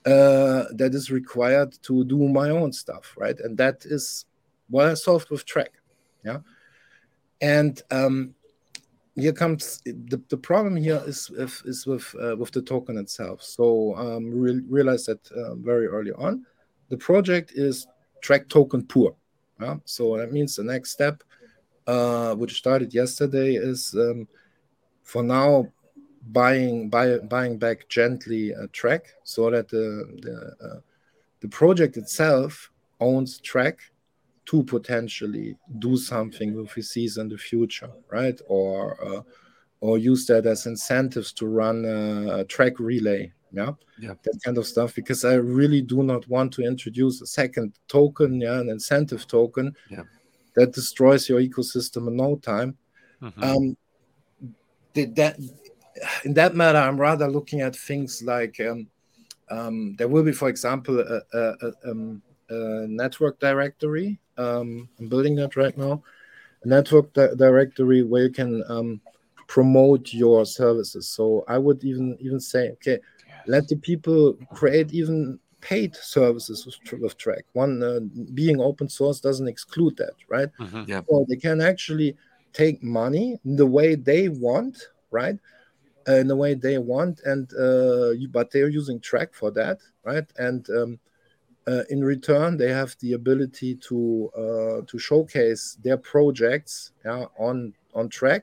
[0.04, 3.38] uh, that is required to do my own stuff, right?
[3.38, 4.24] And that is
[4.68, 5.68] what I solved with Trac,
[6.24, 6.38] yeah.
[7.40, 8.34] And um,
[9.14, 13.42] here comes the, the problem here is is, is with uh, with the token itself.
[13.42, 16.44] So um, re- that uh, very early on,
[16.88, 17.86] the project is
[18.24, 19.14] Trac token poor.
[19.60, 19.76] Yeah?
[19.84, 21.22] So that means the next step,
[21.86, 24.28] uh, which started yesterday, is um,
[25.02, 25.72] for now
[26.30, 30.80] buying buy, buying back gently a Trac so that the the, uh,
[31.40, 33.76] the project itself owns Trac
[34.46, 38.40] to potentially do something with VCs in the future, right?
[38.48, 39.22] Or uh,
[39.80, 43.72] or use that as incentives to run a, a Trac relay, yeah?
[43.98, 44.94] yeah, that kind of stuff.
[44.94, 49.74] Because I really do not want to introduce a second token, yeah, an incentive token,
[49.90, 50.02] yeah.
[50.56, 52.76] that destroys your ecosystem in no time.
[53.22, 53.42] Mm-hmm.
[53.42, 53.76] Um,
[54.94, 55.36] that
[56.24, 58.88] in that matter, I'm rather looking at things like um,
[59.50, 65.08] um, there will be, for example, a, a, a, um, a network directory um, I'm
[65.08, 66.02] building that right now.
[66.62, 69.00] A network di- directory where you can um,
[69.48, 71.08] promote your services.
[71.08, 73.42] So I would even even say, okay, yes.
[73.46, 77.42] let the people create even paid services with, with Trac.
[77.54, 78.00] One uh,
[78.34, 80.48] being open source doesn't exclude that, right?
[80.60, 80.84] Mm-hmm.
[80.86, 81.00] Yeah.
[81.08, 82.16] So they can actually
[82.52, 85.36] take money in the way they want, right?
[86.08, 89.78] Uh, in the way they want, and uh, you, but they're using Trac for that,
[90.04, 90.24] right?
[90.38, 90.98] And um,
[91.66, 97.74] uh, in return, they have the ability to uh, to showcase their projects yeah, on
[97.94, 98.42] on Trac,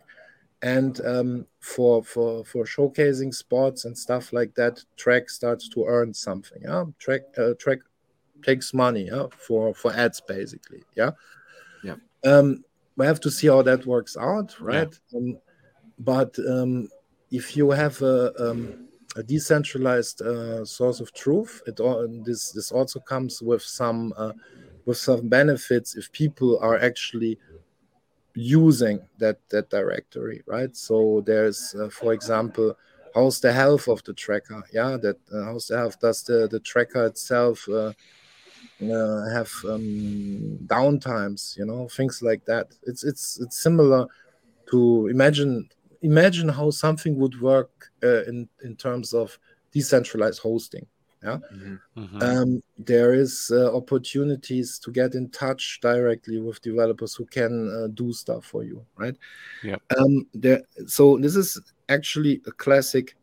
[0.65, 6.11] and um, for for for showcasing sports and stuff like that, Trac starts to earn
[6.11, 6.63] something.
[6.63, 7.79] Yeah, Trac uh, Trac
[8.43, 10.83] takes money yeah, for for ads basically.
[10.95, 11.11] Yeah,
[11.83, 11.97] yeah.
[12.23, 12.63] Um,
[12.97, 14.99] we have to see how that works out, right?
[15.11, 15.19] Yeah.
[15.19, 15.37] Um,
[15.99, 16.89] but um,
[17.29, 21.61] if you have a um, a decentralized uh, source of truth.
[21.67, 24.33] It all, this this also comes with some uh,
[24.85, 27.37] with some benefits if people are actually
[28.35, 30.75] using that that directory, right?
[30.75, 32.77] So there's, uh, for example,
[33.13, 34.63] how's the health of the tracker?
[34.73, 35.99] Yeah, that uh, how's the health?
[35.99, 37.93] Does the the tracker itself uh,
[38.83, 41.57] uh, have um, downtimes?
[41.57, 42.67] You know, things like that.
[42.83, 44.07] It's it's it's similar
[44.71, 45.69] to imagine
[46.01, 49.39] imagine how something would work uh, in in terms of
[49.71, 50.85] decentralized hosting
[51.25, 51.99] yeah mm-hmm.
[51.99, 52.21] mm-hmm.
[52.21, 57.87] um, there is uh, opportunities to get in touch directly with developers who can uh,
[57.93, 59.15] do stuff for you right
[59.63, 61.59] yeah um, there so this is
[61.89, 63.15] actually a classic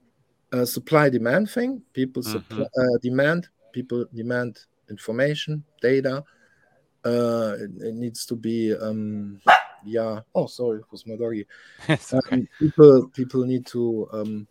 [0.52, 2.32] uh, supply demand thing people mm-hmm.
[2.32, 4.58] supply, uh, demand people demand
[4.90, 6.22] information data
[7.04, 9.40] uh, it, it needs to be um,
[9.84, 10.20] yeah.
[10.34, 11.46] Oh, sorry, it was my doggy.
[11.90, 12.18] okay.
[12.30, 14.46] um, people people need to um,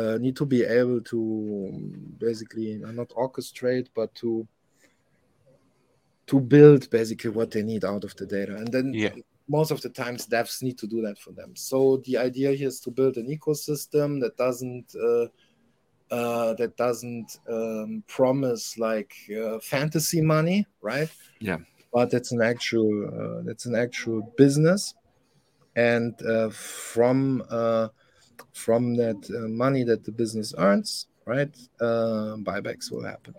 [0.00, 1.70] uh, need to be able to
[2.18, 4.46] basically uh, not orchestrate, but to
[6.26, 9.10] to build basically what they need out of the data, and then yeah.
[9.48, 11.54] most of the times devs need to do that for them.
[11.56, 14.94] So the idea here is to build an ecosystem that doesn't.
[14.94, 15.26] Uh,
[16.12, 21.08] uh, that doesn't um, promise like uh, fantasy money, right?
[21.38, 21.58] Yeah
[21.92, 24.94] but it's an actual uh, that's an actual business
[25.76, 27.88] and uh, from uh,
[28.52, 33.34] from that uh, money that the business earns right uh, buybacks will happen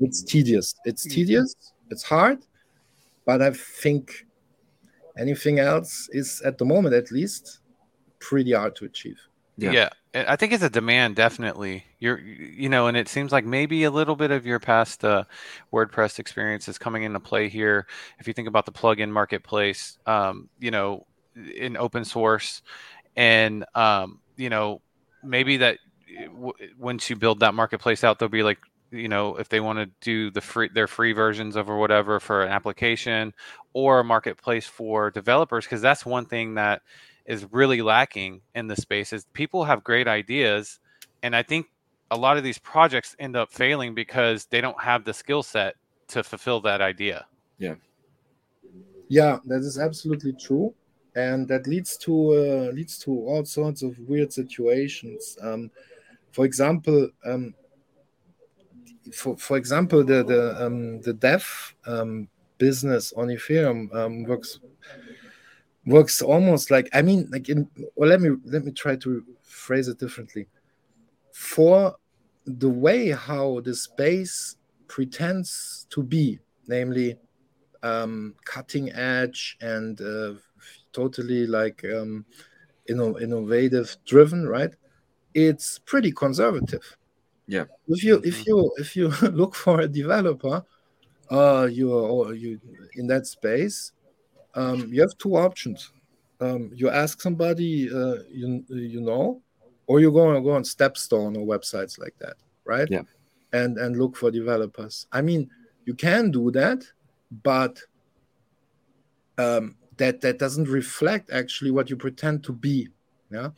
[0.00, 1.10] it's tedious it's mm.
[1.10, 1.54] tedious
[1.90, 2.38] it's hard
[3.24, 4.26] but i think
[5.18, 7.60] anything else is at the moment at least
[8.18, 9.20] pretty hard to achieve
[9.58, 9.72] yeah.
[9.72, 9.88] yeah.
[10.14, 11.84] I think it's a demand, definitely.
[11.98, 15.24] You're, you know, and it seems like maybe a little bit of your past uh,
[15.72, 17.86] WordPress experience is coming into play here.
[18.18, 21.06] If you think about the plugin marketplace, um, you know,
[21.54, 22.62] in open source,
[23.16, 24.80] and um, you know,
[25.22, 25.78] maybe that
[26.18, 28.58] eh, w- once you build that marketplace out, there'll be like,
[28.90, 32.18] you know, if they want to do the free, their free versions of or whatever
[32.20, 33.34] for an application,
[33.74, 36.80] or a marketplace for developers, because that's one thing that
[37.26, 40.80] is really lacking in the space is people have great ideas
[41.22, 41.66] and i think
[42.10, 45.74] a lot of these projects end up failing because they don't have the skill set
[46.08, 47.26] to fulfill that idea.
[47.58, 47.74] Yeah.
[49.08, 50.74] Yeah that is absolutely true
[51.18, 55.70] and that leads to uh, leads to all sorts of weird situations um,
[56.32, 57.54] for example um,
[59.12, 64.60] for, for example the the um, the dev um, business on ethereum um, works
[65.88, 69.88] works almost like I mean, like in well, let me let me try to phrase
[69.88, 70.46] it differently.
[71.32, 71.96] For
[72.44, 74.56] the way how the space
[74.86, 77.16] pretends to be, namely
[77.82, 80.34] um, cutting edge and uh,
[80.92, 82.24] totally like um,
[82.88, 84.74] inno- innovative driven, right?
[85.34, 86.96] It's pretty conservative.
[87.46, 87.64] Yeah.
[87.88, 90.64] If you if you if you look for a developer,
[91.30, 92.60] uh, you are you
[92.94, 93.92] in that space,
[94.54, 95.92] um, you have two options.
[96.40, 99.40] Um, you ask somebody uh, you you know,
[99.86, 102.88] or you go and go on Stepstone or websites like that, right?
[102.90, 103.02] Yeah.
[103.52, 105.06] And and look for developers.
[105.10, 105.48] I mean,
[105.86, 106.84] you can do that,
[107.42, 107.80] but
[109.38, 112.88] um, that that doesn't reflect actually what you pretend to be.
[113.30, 113.50] Yeah.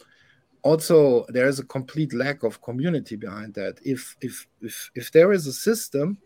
[0.63, 3.81] Also, there is a complete lack of community behind that.
[3.83, 6.19] If if if if there is a system,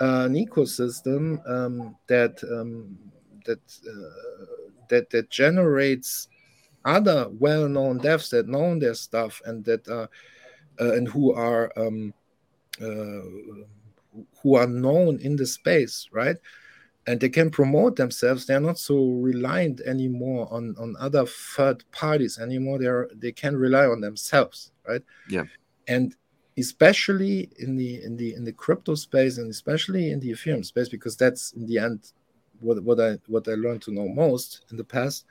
[0.00, 2.98] uh, an ecosystem um, that um,
[3.46, 6.28] that uh, that that generates
[6.84, 10.08] other well-known devs that know their stuff and that uh,
[10.80, 12.12] uh, and who are um,
[12.80, 13.22] uh,
[14.42, 16.36] who are known in the space, right?
[17.06, 18.46] And they can promote themselves.
[18.46, 22.78] They're not so reliant anymore on on other third parties anymore.
[22.78, 25.02] They're they can rely on themselves, right?
[25.28, 25.44] Yeah.
[25.88, 26.14] And
[26.56, 30.88] especially in the in the in the crypto space and especially in the Ethereum space,
[30.88, 32.12] because that's in the end
[32.60, 35.24] what what I what I learned to know most in the past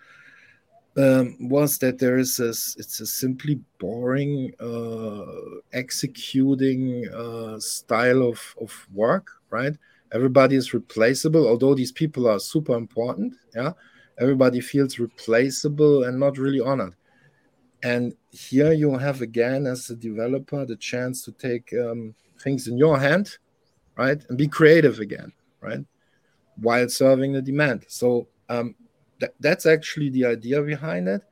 [0.98, 5.26] um, was that there is a it's a simply boring uh,
[5.74, 9.74] executing uh, style of of work, right?
[10.14, 13.34] Everybody is replaceable, although these people are super important.
[13.56, 13.74] Yeah,
[14.20, 16.96] everybody feels replaceable and not really honored.
[17.84, 22.78] And here you have again, as a developer, the chance to take um, things in
[22.78, 23.38] your hand,
[23.98, 25.32] right, and be creative again,
[25.62, 25.84] right,
[26.58, 27.86] while serving the demand.
[27.88, 28.76] So um,
[29.20, 31.24] th- that's actually the idea behind it.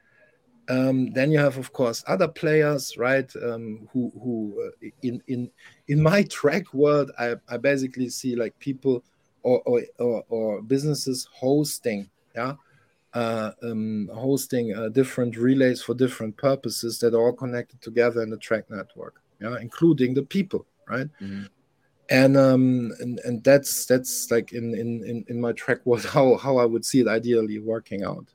[0.70, 3.30] Um, then you have, of course, other players, right?
[3.44, 5.50] Um, who who uh, in in
[5.88, 9.04] in my Trac world, I, I basically see like people
[9.44, 12.54] or or, or, or businesses hosting, yeah,
[13.14, 18.30] uh, um, hosting uh, different relays for different purposes that are all connected together in
[18.30, 21.08] the Trac network, yeah, including the people, right?
[21.22, 21.46] Mm-hmm
[22.10, 26.38] and um and, and that's that's like in in in, in my Trac was how
[26.38, 28.26] how i would see it ideally working out?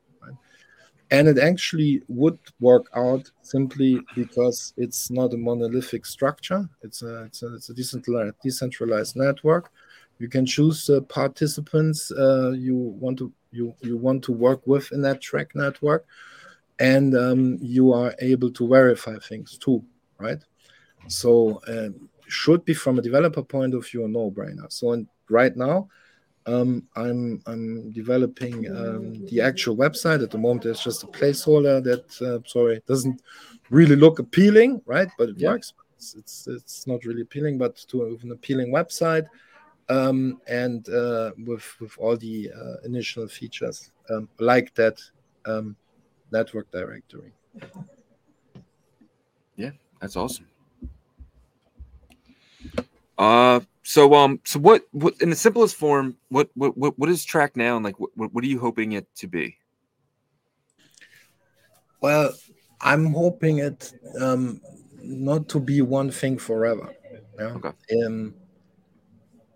[1.14, 6.68] And it actually would work out simply because it's not a monolithic structure.
[6.82, 9.70] It's a it's a, it's a decentralized decentralized network.
[10.18, 14.92] You can choose the participants uh, you want to you you want to work with
[14.92, 16.04] in that Trac network.
[16.78, 19.84] And um, you are able to verify things too
[20.18, 20.42] right?
[21.08, 24.72] So um, should be from a developer point of view a no-brainer.
[24.72, 25.88] So and right now,
[26.46, 30.22] um, I'm I'm developing um, the actual website.
[30.22, 33.22] At the moment, there's just a placeholder that uh, sorry doesn't
[33.70, 35.08] really look appealing, right?
[35.18, 35.50] But it yeah.
[35.50, 35.72] works.
[35.96, 39.26] It's, it's, it's not really appealing, but to an appealing website
[39.88, 45.00] um, and uh, with with all the uh, initial features um, like that
[45.46, 45.76] um,
[46.30, 47.32] network directory.
[49.56, 49.70] Yeah,
[50.00, 50.46] that's awesome.
[53.24, 57.24] Uh, so um, so what what in the simplest form, what what what, what is
[57.24, 59.56] Trac now, and like what what are you hoping it to be?
[62.02, 62.34] Well,
[62.80, 64.60] I'm hoping it um
[65.02, 66.94] not to be one thing forever.
[67.38, 67.56] Yeah.
[67.56, 67.72] Okay.
[68.04, 68.34] Um,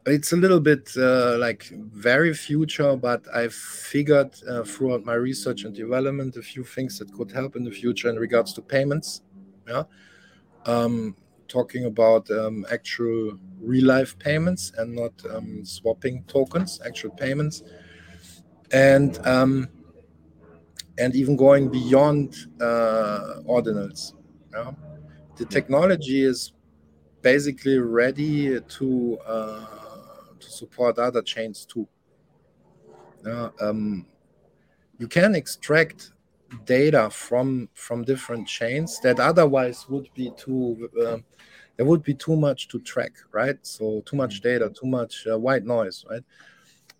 [0.07, 1.65] it's a little bit uh, like
[2.09, 3.55] very future, but I've
[3.93, 7.71] figured uh, throughout my research and development a few things that could help in the
[7.71, 9.21] future in regards to payments.
[9.67, 9.83] Yeah.
[10.65, 11.17] Um,
[11.49, 17.63] talking about um, actual real life payments and not um, swapping tokens, actual payments,
[18.73, 19.69] and um,
[20.99, 24.15] and even going beyond uh, ordinals.
[25.37, 26.53] The technology is
[27.23, 29.67] basically ready to uh,
[30.39, 31.87] to support other chains too.
[33.25, 34.07] Yeah, um,
[34.99, 36.13] you can extract
[36.65, 41.19] data from from different chains that otherwise would be too uh,
[41.79, 43.57] there would be too much to track right?
[43.63, 44.43] So too much mm.
[44.43, 46.23] data too much uh, white noise right?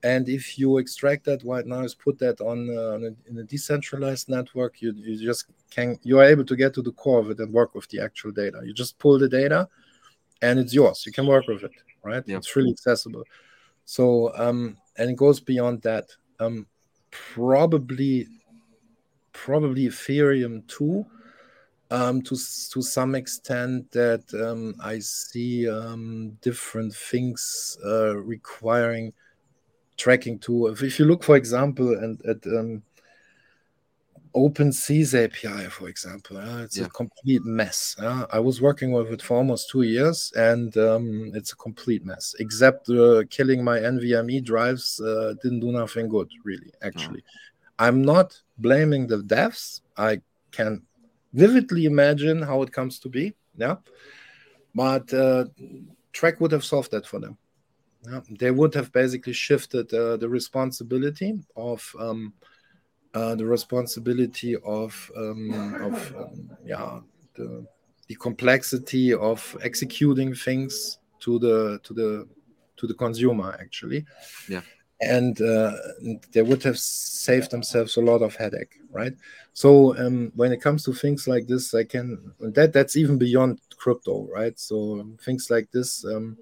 [0.05, 3.43] And if you extract that white noise put that on, uh, on a, in a
[3.43, 7.31] decentralized network you, you just can you are able to get to the core of
[7.31, 8.63] it and work with the actual data.
[8.65, 9.69] You just pull the data
[10.41, 11.05] and it's yours.
[11.05, 11.73] You can work with it
[12.05, 12.23] right?
[12.27, 12.39] Yep.
[12.39, 13.25] it's really accessible.
[13.85, 16.09] So um and it goes beyond that.
[16.39, 16.67] Um
[17.11, 18.29] probably
[19.33, 21.07] probably Ethereum too,
[21.91, 23.91] um, to to some extent.
[23.93, 29.13] That um, I see um, different things uh, requiring
[29.97, 30.69] tracking to.
[30.69, 32.83] If, if you look, for example, and at um,
[34.35, 36.37] OpenSea's API, for example.
[36.37, 36.87] Uh, it's yeah.
[36.87, 37.97] a complete mess.
[37.99, 42.05] Uh, I was working with it for almost two years, and um, it's a complete
[42.05, 42.35] mess.
[42.39, 46.71] Except uh, killing my NVMe drives uh, didn't do nothing good, really.
[46.83, 47.25] Actually,
[47.79, 49.81] I'm not blaming the devs.
[49.97, 50.21] I
[50.53, 50.83] can
[51.33, 53.35] vividly imagine how it comes to be.
[53.57, 53.77] Yeah,
[54.75, 55.47] but uh,
[56.13, 57.37] Trac would have solved that for them.
[58.07, 58.21] Yeah?
[58.31, 62.33] They would have basically shifted uh, the responsibility of um,
[63.15, 67.01] uh, the responsibility of um, of um, yeah
[67.35, 67.67] the
[68.07, 72.29] the complexity of executing things to the to the
[72.77, 74.05] to the consumer actually
[74.49, 74.61] yeah
[75.01, 75.73] and uh,
[76.33, 79.15] they would have saved themselves a lot of headache right?
[79.53, 83.61] So um, when it comes to things like this i can that that's even beyond
[83.77, 84.59] crypto right?
[84.59, 86.37] So um, things like this um,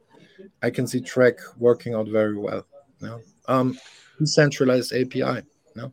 [0.63, 2.67] i can see Trac working out very well
[3.03, 3.79] yeah um
[4.19, 5.89] decentralized api yeah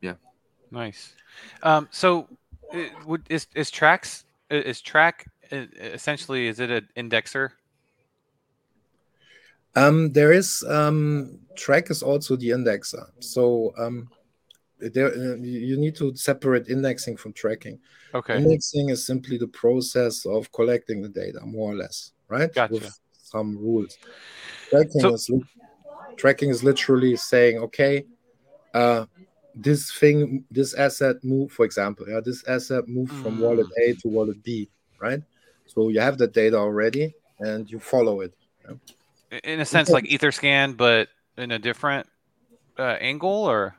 [0.00, 0.14] yeah.
[0.70, 1.14] Nice.
[1.62, 2.28] Um so
[2.72, 7.50] uh, would is is Trac's is Trac essentially is it an indexer
[9.76, 13.06] um, there is um, Trac is also the indexer.
[13.20, 14.08] So um,
[14.78, 17.78] there uh, you need to separate indexing from tracking.
[18.14, 18.36] Okay.
[18.36, 22.52] Indexing is simply the process of collecting the data, more or less, right?
[22.52, 22.74] Gotcha.
[22.74, 23.96] With some rules.
[24.70, 25.30] Tracking so, is
[26.16, 28.04] tracking is literally saying, okay,
[28.74, 29.06] uh,
[29.54, 33.22] this thing, this asset move, for example, yeah, this asset moved mm.
[33.22, 34.68] from wallet A to wallet B,
[35.00, 35.22] right?
[35.66, 38.34] So you have the data already and you follow it.
[38.68, 38.74] Yeah?
[39.44, 42.06] In a sense like etherscan but in a different
[42.78, 43.74] uh, angle or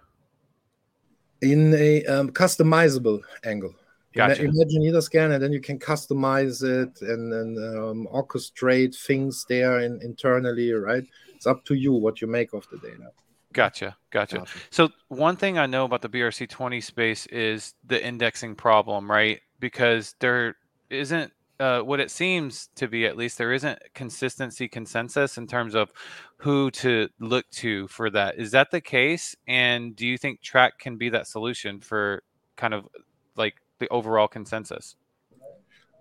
[1.41, 3.73] in a um, customizable angle
[4.13, 4.43] gotcha.
[4.43, 9.99] imagine etherscan and then you can customize it and, and um, orchestrate things there in,
[10.01, 11.03] internally right
[11.35, 13.11] it's up to you what you make of the data
[13.53, 14.37] Gotcha, gotcha.
[14.37, 14.51] Gotcha.
[14.69, 19.41] So one thing I know about the BRC20 space is the indexing problem, right?
[19.59, 20.55] Because there
[20.89, 21.31] isn't
[21.61, 25.91] uh, what it seems to be at least there isn't consistency consensus in terms of
[26.37, 28.37] who to look to for that.
[28.37, 29.35] Is that the case?
[29.47, 32.23] And do you think Trac can be that solution for
[32.57, 32.87] kind of
[33.35, 34.95] like the overall consensus?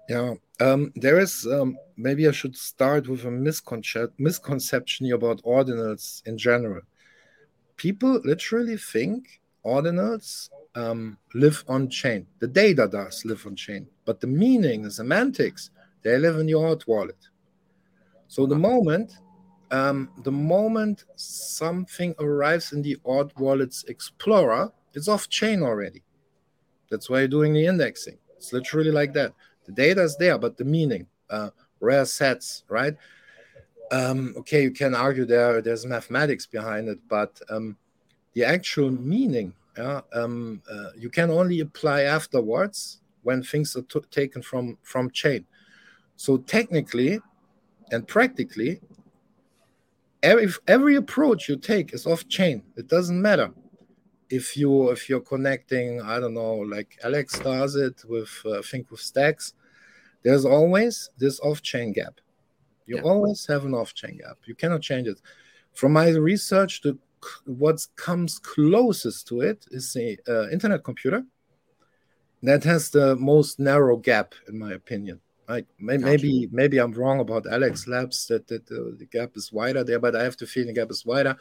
[0.09, 6.23] Yeah um, there is um, maybe i should start with a misconception misconception about ordinals
[6.27, 6.83] in general.
[7.77, 12.27] People literally think ordinals um, live on chain.
[12.39, 15.71] The data does live on chain, but the meaning, the semantics,
[16.03, 17.29] they live in your hot wallet.
[18.29, 19.19] So the moment,
[19.71, 26.03] um, the moment something arrives in the Ord Wallet's Explorer, it's off chain already.
[26.91, 28.19] That's why you're doing the indexing.
[28.37, 29.33] It's literally like that.
[29.67, 31.51] The data is there, but the meaning, uh,
[31.81, 32.95] rare sets, right?
[33.93, 37.77] Um, okay, you can argue there there's mathematics behind it, but um,
[38.35, 44.01] the actual meaning yeah, um, uh, you can only apply afterwards when things are t-
[44.11, 45.47] taken from from chain.
[46.17, 47.21] So technically
[47.91, 48.81] and practically,
[50.23, 52.63] every every approach you take is off chain.
[52.77, 53.51] It doesn't matter
[54.29, 56.01] if you if you're connecting.
[56.01, 59.55] I don't know, like Alex does it with uh, I think with stacks.
[60.23, 62.21] There's always this off chain gap.
[62.87, 63.03] You yeah.
[63.03, 64.39] always have an off chain gap.
[64.47, 65.21] You cannot change it.
[65.73, 66.99] From my research, the
[67.45, 71.25] what comes closest to it is the uh, internet computer
[72.43, 75.21] that has the most narrow gap in my opinion.
[75.49, 79.53] Like may, maybe maybe i'm wrong about alex labs that, that uh, the gap is
[79.53, 81.37] wider there but i have to feel the gap is wider.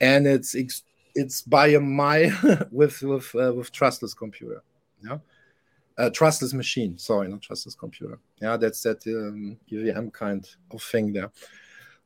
[0.00, 2.32] And it's it's by a mile
[2.70, 4.62] with with uh, with trustless computer
[5.02, 5.18] yeah?
[5.98, 8.18] Uh, trustless machine sorry not trustless computer.
[8.40, 11.30] Yeah that's that um, evm kind of thing there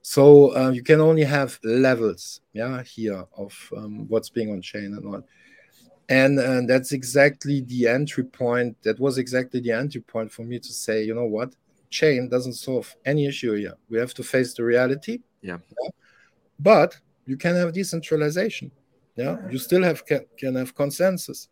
[0.02, 4.94] so uh, you can only have levels, yeah, here of um, what's being on chain
[4.94, 5.22] and all.
[6.08, 8.80] And, and that's exactly the entry point.
[8.82, 11.54] That was exactly the entry point for me to say, you know what,
[11.90, 13.74] chain doesn't solve any issue here.
[13.90, 15.20] We have to face the reality.
[15.42, 15.58] Yeah.
[15.82, 15.90] yeah?
[16.58, 18.70] But you can have decentralization.
[19.16, 19.36] Yeah.
[19.50, 21.48] You still have can, can have consensus.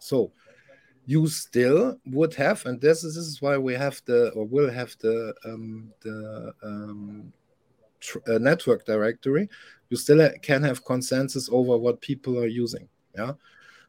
[0.00, 0.32] So
[1.06, 4.70] you still would have, and this is, this is why we have the or will
[4.70, 7.32] have the um, the um,
[8.28, 9.48] uh, network directory,
[9.90, 12.88] you still can have consensus over what people are using.
[13.16, 13.32] Yeah.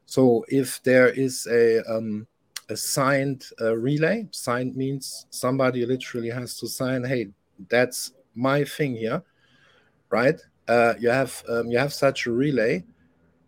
[0.06, 2.26] So if there is a um,
[2.70, 7.04] a signed uh, relay, signed means somebody literally has to sign.
[7.04, 7.28] Hey,
[7.68, 9.22] that's my thing here,
[10.10, 10.40] right?
[10.66, 12.84] Uh, you have um, you have such a relay,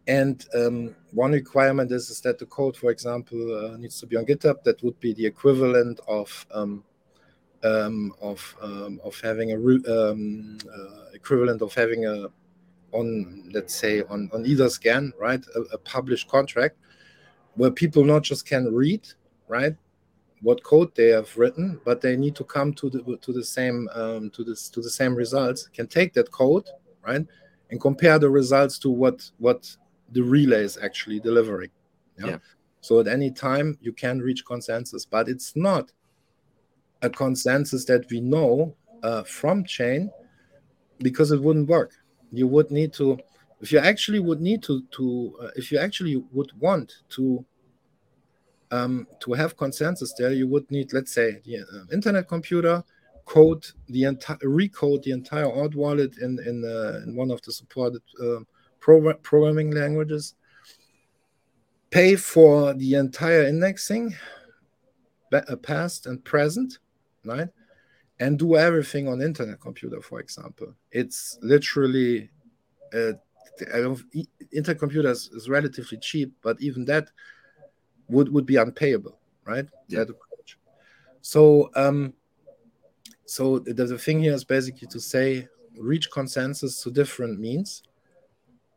[0.07, 4.17] and um, one requirement is, is that the code, for example, uh, needs to be
[4.17, 4.63] on GitHub.
[4.65, 6.85] That would be the equivalent of um,
[7.63, 9.57] um, of um, of having a
[10.11, 12.29] um, uh, equivalent of having a
[12.93, 16.77] on let's say on on Etherscan right a, a, published contract
[17.55, 19.07] where people not just can read,
[19.49, 19.75] right,
[20.43, 23.89] what code they have written, but they need to come to the to the same
[23.95, 25.69] um, to this to the same results.
[25.73, 26.69] Can take that code,
[27.07, 27.27] right,
[27.71, 29.77] and compare the results to what what
[30.13, 31.71] the relay is actually delivering.
[32.19, 32.27] Yeah?
[32.27, 32.39] yeah.
[32.81, 35.93] So at any time you can reach consensus, but it's not
[37.03, 40.11] a consensus that we know uh, from chain
[40.99, 41.93] because it wouldn't work.
[42.33, 43.19] You would need to,
[43.61, 47.45] if you actually would need to, to uh, if you actually would want to
[48.73, 52.85] um, to have consensus there, you would need, let's say, the uh, internet computer
[53.25, 57.53] code the entire recode the entire Ord wallet in in, uh, in one of the
[57.53, 58.41] supported uh,
[58.81, 60.35] pro- programming languages
[61.91, 64.15] pay for the entire indexing
[65.33, 66.79] uh, past and present
[67.25, 67.49] right?
[68.19, 70.75] And do everything on internet computer for example.
[70.91, 72.31] It's literally
[72.95, 73.13] uh,
[74.53, 77.11] internet computer is, is, relatively cheap but even that
[78.09, 79.67] would would be unpayable right?
[79.89, 80.01] Yeah.
[80.01, 80.59] that approach.
[81.21, 82.15] So um
[83.27, 85.49] so the, the thing here is basically to say
[85.79, 87.83] reach consensus to different means.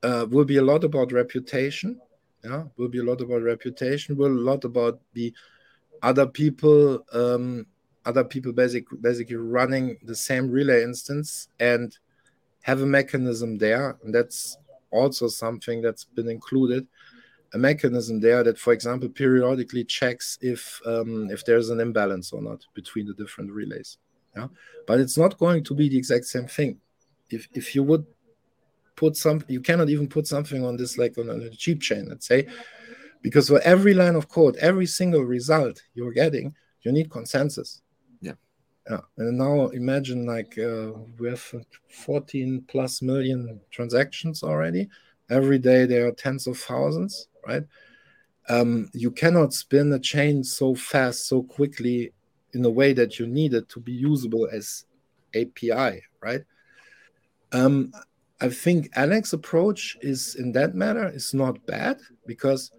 [0.03, 1.97] Uh, will be a lot about reputation
[2.43, 2.63] yeah?
[2.77, 5.33] Will be a lot about reputation will a lot about the
[6.01, 7.65] other people um,
[8.05, 11.97] other people basic, basically running the same relay instance and
[12.61, 13.97] have a mechanism there.
[14.03, 14.57] And that's
[14.91, 16.87] also something that's been included.
[17.53, 22.41] A mechanism there that for example periodically checks if um, if there's an imbalance or
[22.41, 23.97] not between the different relays.
[24.35, 24.47] Yeah?
[24.87, 26.79] But it's not going to be the exact same thing.
[27.29, 28.07] If if you would
[28.95, 32.27] put some you cannot even put something on this like on a cheap chain let's
[32.27, 32.47] say
[33.21, 37.81] because for every line of code every single result you're getting you need consensus
[38.89, 41.53] yeah and now imagine like uh, we have
[41.89, 44.89] 14 plus million transactions already.
[45.29, 47.63] Every day there are tens of thousands right?
[48.49, 52.11] Um, you cannot spin a chain so fast so quickly
[52.53, 54.85] in a way that you need it to be usable as
[55.35, 56.41] api right?
[57.51, 57.93] Um,
[58.41, 62.71] I think Alex's approach is in that matter is not bad because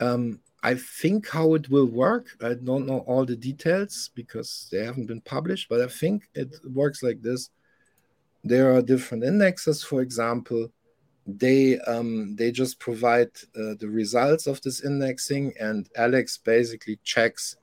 [0.00, 2.28] um, I think how it will work.
[2.40, 6.54] I don't know all the details because they haven't been published, but I think it
[6.72, 7.50] works like this.
[8.44, 10.70] There are different indexes, for example.
[11.26, 17.56] They um, they just provide uh, the results of this indexing, and Alex basically checks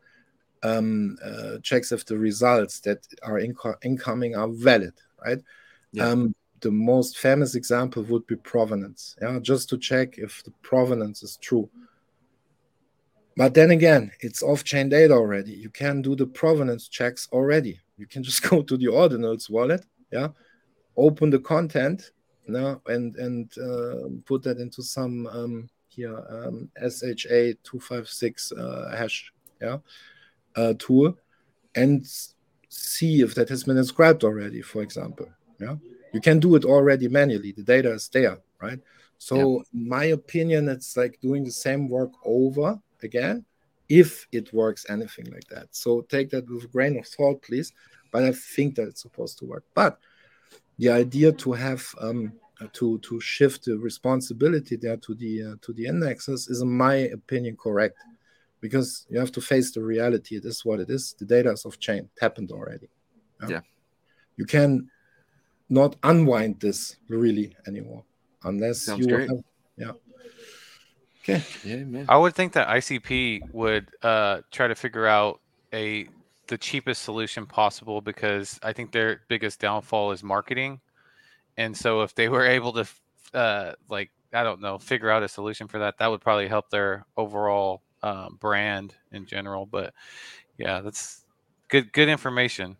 [0.63, 4.93] um, uh, checks if the results that are inco- incoming are valid,
[5.25, 5.39] right?
[5.91, 6.07] Yeah.
[6.07, 11.23] Um, the most famous example would be provenance, yeah, just to check if the provenance
[11.23, 11.69] is true.
[13.39, 15.53] But then again, it's off-chain data already.
[15.53, 17.79] You can do the provenance checks already.
[17.97, 20.27] You can just go to the ordinals wallet, yeah,
[20.97, 22.11] open the content,
[22.47, 28.51] no, and and uh, put that into some um, here um, SHA two five six
[28.51, 29.31] uh, hash,
[29.61, 29.77] yeah,
[30.57, 31.17] uh, tool,
[31.75, 32.05] and
[32.67, 35.29] see if that has been inscribed already, for example,
[35.61, 35.75] yeah
[36.11, 38.79] you can do it already manually the data is there right
[39.17, 39.63] so yeah.
[39.73, 43.45] my opinion it's like doing the same work over again
[43.87, 45.67] if it works anything like that.
[45.71, 47.73] So take that with a grain of salt please
[48.11, 49.63] but i think that it's supposed to work.
[49.73, 49.99] But
[50.77, 52.33] the idea to have um,
[52.73, 56.95] to to shift the responsibility there to the uh, to the indexes is in my
[56.95, 57.97] opinion correct.
[58.61, 60.35] Because you have to face the reality.
[60.35, 61.15] It is what it is.
[61.17, 62.09] The data is off chain.
[62.13, 62.89] It happened already.
[63.41, 63.49] Yeah.
[63.49, 63.61] yeah.
[64.35, 64.89] You can
[65.69, 68.03] not unwind this really anymore
[68.43, 69.29] unless Sounds you have,
[69.77, 69.91] yeah
[71.23, 71.43] okay.
[71.63, 72.05] Yeah man.
[72.09, 75.39] I would think that icp would uh, try to figure out
[75.73, 76.07] a
[76.47, 80.81] the cheapest solution possible because i think their biggest downfall is marketing.
[81.57, 82.87] And so if they were able to
[83.33, 86.69] uh, like i don't know figure out a solution for that that would probably help
[86.69, 89.65] their overall um, brand in general.
[89.65, 89.93] But
[90.57, 91.25] yeah that's
[91.67, 92.77] good good information.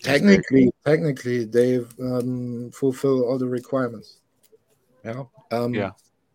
[0.00, 4.18] Technically technically they've um, fulfill all the requirements.
[5.04, 5.24] Yeah.
[5.50, 5.90] Um, yeah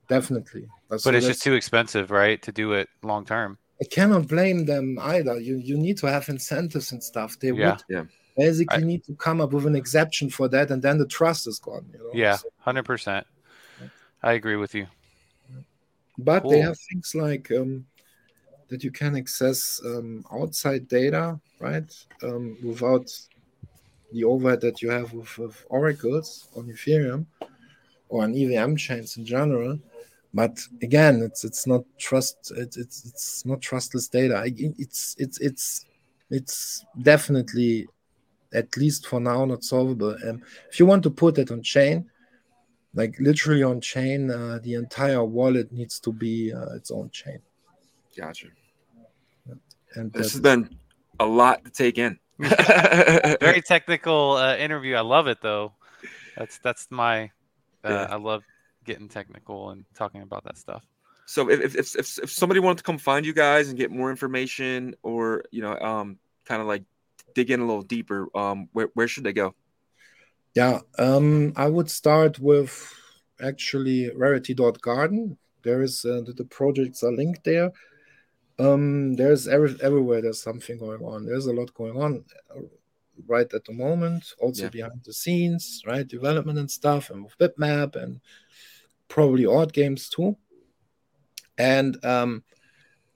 [0.08, 4.28] definitely that's, but it's just too expensive right to do it long term i cannot
[4.28, 7.72] blame them either you you need to have incentives and stuff they yeah.
[7.72, 8.04] would yeah
[8.38, 11.48] basically I, need to come up with an exception for that and then the trust
[11.48, 12.10] is gone you know?
[12.14, 13.24] yeah 100%
[14.24, 14.88] i agree with you
[16.18, 16.52] but cool.
[16.52, 17.86] they have things like um,
[18.70, 21.92] that you can access um, outside data right
[22.24, 23.10] um, without
[24.14, 27.26] the overhead that you have with, with oracles on Ethereum
[28.10, 29.80] or on EVM chains in general.
[30.34, 34.44] But again, it's it's not trust it's it's, it's not trustless data.
[34.46, 35.86] It's it's it's
[36.30, 37.88] it's definitely
[38.54, 40.16] at least for now not solvable.
[40.28, 42.10] Um, if you want to put it on chain,
[42.96, 47.40] like literally on chain, uh, the entire wallet needs to be uh, its own chain.
[48.18, 48.48] Gotcha.
[49.96, 50.70] And this has been
[51.20, 52.18] a lot to take in.
[52.40, 54.96] Very technical uh, interview.
[54.96, 55.74] I love it though.
[56.36, 57.26] That's that's my.
[57.86, 58.08] Uh, yeah.
[58.10, 58.44] I love
[58.84, 60.86] getting technical and talking about that stuff.
[61.26, 64.12] So if, if if if somebody wanted to come find you guys and get more
[64.12, 66.84] information, or you know, um, kind of like
[67.34, 69.56] dig in a little deeper, um, where where should they go?
[70.54, 72.94] Yeah, um, I would start with
[73.42, 75.38] actually rarity.garden.
[75.64, 77.72] There is uh, the, the projects are linked there.
[78.60, 81.26] Um, there's every, everywhere there's something going on.
[81.26, 82.24] There's a lot going on
[82.56, 82.62] uh,
[83.28, 84.70] right at the moment, also yeah.
[84.70, 86.08] behind the scenes, right?
[86.08, 88.20] Development and stuff, and with bitmap and
[89.14, 90.36] probably odd games too.
[91.60, 92.44] And um,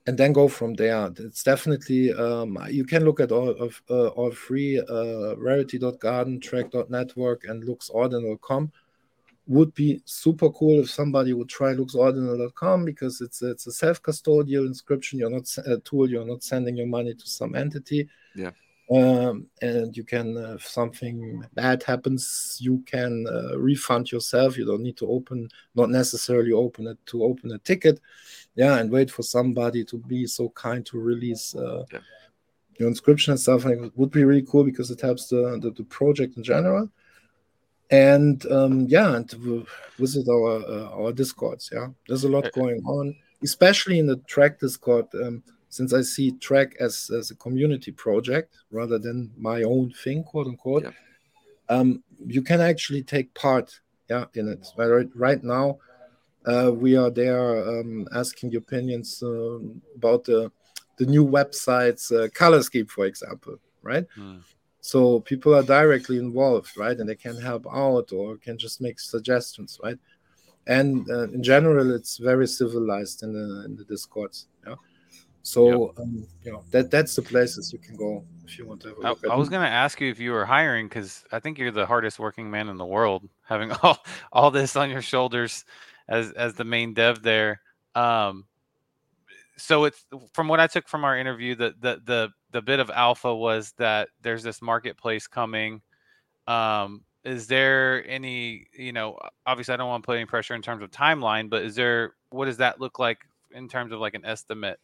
[0.06, 1.10] and then go from there.
[1.18, 7.44] It's definitely um, you can look at all of uh, all free uh, rarity.garden, trac.network,
[7.48, 8.72] and LooksOrdinal.com
[9.48, 15.18] would be super cool if somebody would try LooksOrdinal.com because it's it's a self-custodial inscription.
[15.18, 16.08] You're not a tool.
[16.08, 18.08] You're not sending your money to some entity.
[18.36, 18.52] Yeah.
[18.90, 24.56] Um, and you can, uh, if something bad happens, you can uh, refund yourself.
[24.56, 28.00] You don't need to open, not necessarily open it to open a ticket.
[28.54, 31.98] Yeah, and wait for somebody to be so kind to release uh, yeah.
[32.78, 33.66] your inscription and stuff.
[33.66, 36.90] And it would be really cool because it helps the, the, the project in general
[37.90, 39.66] and um, yeah, and
[39.96, 41.70] visit our uh, our discords.
[41.72, 45.06] Yeah, there's a lot uh, going on, especially in the Trac Discord.
[45.14, 50.24] Um, since I see Trac as as a community project rather than my own thing,
[50.24, 50.90] quote unquote, yeah.
[51.68, 53.80] um, you can actually take part.
[54.08, 54.66] Yeah, in it.
[54.78, 55.78] Right, right now,
[56.46, 59.58] uh, we are there um, asking your opinions uh,
[59.96, 60.50] about the
[60.96, 63.58] the new website's uh, color scheme, for example.
[63.82, 64.06] Right.
[64.16, 64.42] Mm
[64.80, 68.98] so people are directly involved right and they can help out or can just make
[68.98, 69.98] suggestions right
[70.66, 74.76] and uh, in general it's very civilized in the in the discords yeah
[75.42, 75.98] so yep.
[75.98, 79.14] um, you know that that's the places you can go if you want to I,
[79.30, 81.86] I was going to ask you if you were hiring because i think you're the
[81.86, 83.98] hardest working man in the world having all
[84.32, 85.64] all this on your shoulders
[86.08, 87.60] as as the main dev there
[87.94, 88.44] um
[89.56, 92.90] so it's from what i took from our interview that the the the bit of
[92.90, 95.82] alpha was that there's this marketplace coming.
[96.46, 100.62] Um, is there any, you know, obviously I don't want to put any pressure in
[100.62, 103.18] terms of timeline, but is there, what does that look like
[103.52, 104.78] in terms of like an estimate?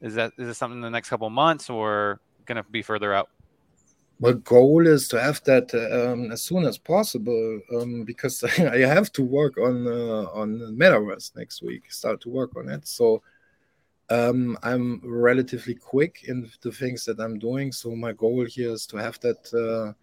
[0.00, 3.12] Is that, is it something in the next couple months or going to be further
[3.12, 3.28] out?
[4.18, 9.10] My goal is to have that um, as soon as possible um, because I have
[9.12, 11.90] to work on uh, on Metaverse next week.
[11.90, 12.86] Start to work on it.
[12.86, 13.22] So
[14.10, 17.72] um, I'm relatively quick in the things that I'm doing.
[17.72, 19.94] So my goal here is to have that uh,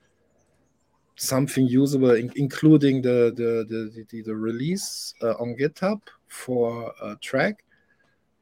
[1.16, 7.16] something usable, in- including the the the, the, the release uh, on GitHub for a
[7.18, 7.56] Trac,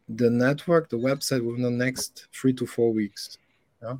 [0.08, 3.38] the network, the website within the next three to four weeks.
[3.82, 3.98] Yeah.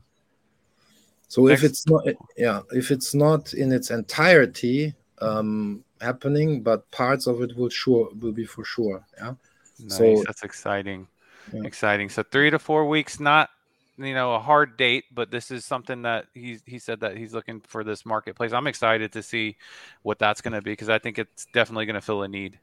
[1.28, 1.64] So next.
[1.64, 7.42] if it's not, yeah, if it's not in its entirety um, happening, but parts of
[7.42, 9.06] it will sure will be for sure.
[9.18, 9.34] Yeah.
[9.80, 9.98] Nice.
[9.98, 11.08] So that's exciting
[11.54, 11.62] yeah.
[11.64, 12.10] exciting.
[12.10, 13.50] So three to four weeks, not
[13.98, 17.34] you know a hard date, but this is something that he he said that he's
[17.34, 18.54] looking for this marketplace.
[18.54, 19.58] I'm excited to see
[20.04, 22.60] what that's going to be because I think it's definitely going to fill a need.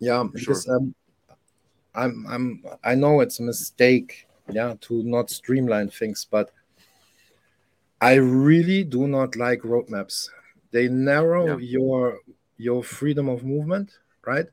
[0.00, 0.76] Yeah, because sure.
[0.76, 0.94] um,
[1.94, 6.50] I'm I'm I know it's a mistake, yeah, to not streamline things, but
[8.00, 10.28] I really do not like roadmaps.
[10.70, 11.78] They narrow yeah.
[11.78, 12.18] your
[12.56, 14.46] your freedom of movement, right?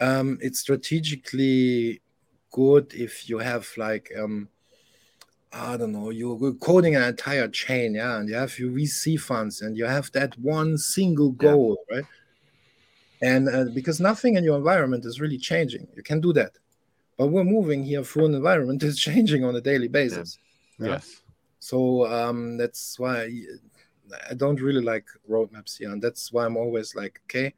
[0.00, 2.02] Um, it's strategically
[2.52, 4.48] good if you have like um
[5.52, 9.62] I don't know, you're coding an entire chain, yeah, and you have your VC funds
[9.62, 11.96] and you have that one single goal, yeah.
[11.96, 12.04] right?
[13.22, 16.52] And uh, because nothing in your environment is really changing, you can do that.
[17.16, 20.38] But we're moving here through an environment that's changing on a daily basis.
[20.78, 20.88] Yeah.
[20.88, 21.22] Yes.
[21.58, 23.30] So um, that's why
[24.30, 27.54] I don't really like roadmaps here, and that's why I'm always like, okay,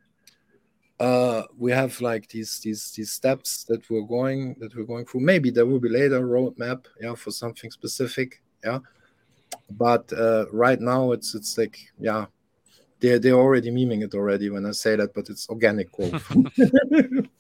[1.01, 5.21] uh, we have like these these these steps that we're going that we're going through.
[5.21, 8.79] Maybe there will be later roadmap, yeah, for something specific, yeah.
[9.71, 12.27] But uh, right now, it's it's like yeah,
[13.01, 16.31] they're they're already memeing it already when I say that, but it's organic growth.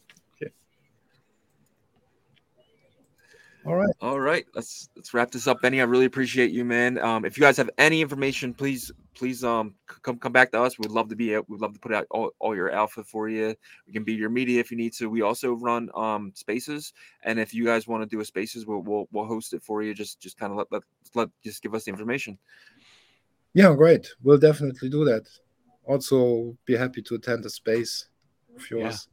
[3.69, 3.95] All right.
[4.01, 4.47] All right.
[4.55, 5.83] Let's let's wrap this up, Benny.
[5.83, 6.97] I really appreciate you, man.
[6.97, 10.79] Um, if you guys have any information, please please um come come back to us.
[10.79, 13.55] We'd love to be we'd love to put out all, all your alpha for you.
[13.87, 15.11] We can be your media if you need to.
[15.11, 16.95] We also run um spaces,
[17.25, 19.83] and if you guys want to do a spaces, we'll we'll, we'll host it for
[19.83, 19.93] you.
[19.93, 20.83] Just just kind of let, let
[21.15, 22.39] let just give us the information.
[23.53, 24.09] Yeah, great.
[24.23, 25.29] We'll definitely do that.
[25.89, 28.09] Also, be happy to attend a space
[28.55, 29.09] of yours.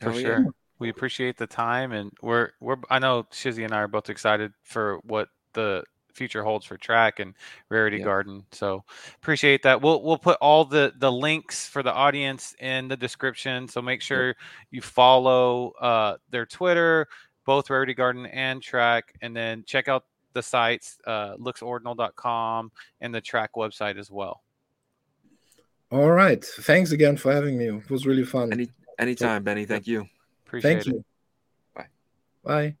[0.00, 0.40] Yeah, for sure.
[0.40, 0.46] Yeah.
[0.80, 2.76] We appreciate the time, and we're we're.
[2.90, 5.84] I know Shizzy and I are both excited for what the
[6.18, 7.32] future holds for Trac and
[7.68, 8.82] rarity garden so
[9.22, 13.68] appreciate that we'll we'll put all the the links for the audience in the description
[13.68, 14.34] so make sure
[14.72, 17.06] you follow uh their twitter
[17.46, 23.22] both rarity garden and Trac and then check out the sites uh looksordinal.com and the
[23.22, 24.42] Trac website as well
[25.90, 26.44] all right.
[26.44, 27.66] Thanks again for having me.
[27.68, 28.52] It was really fun.
[28.52, 28.68] Any,
[28.98, 29.64] anytime benny.
[29.64, 30.06] Thank you.
[30.46, 30.92] Appreciate thank it.
[30.92, 31.04] you.
[31.74, 31.86] Bye.
[32.44, 32.76] Bye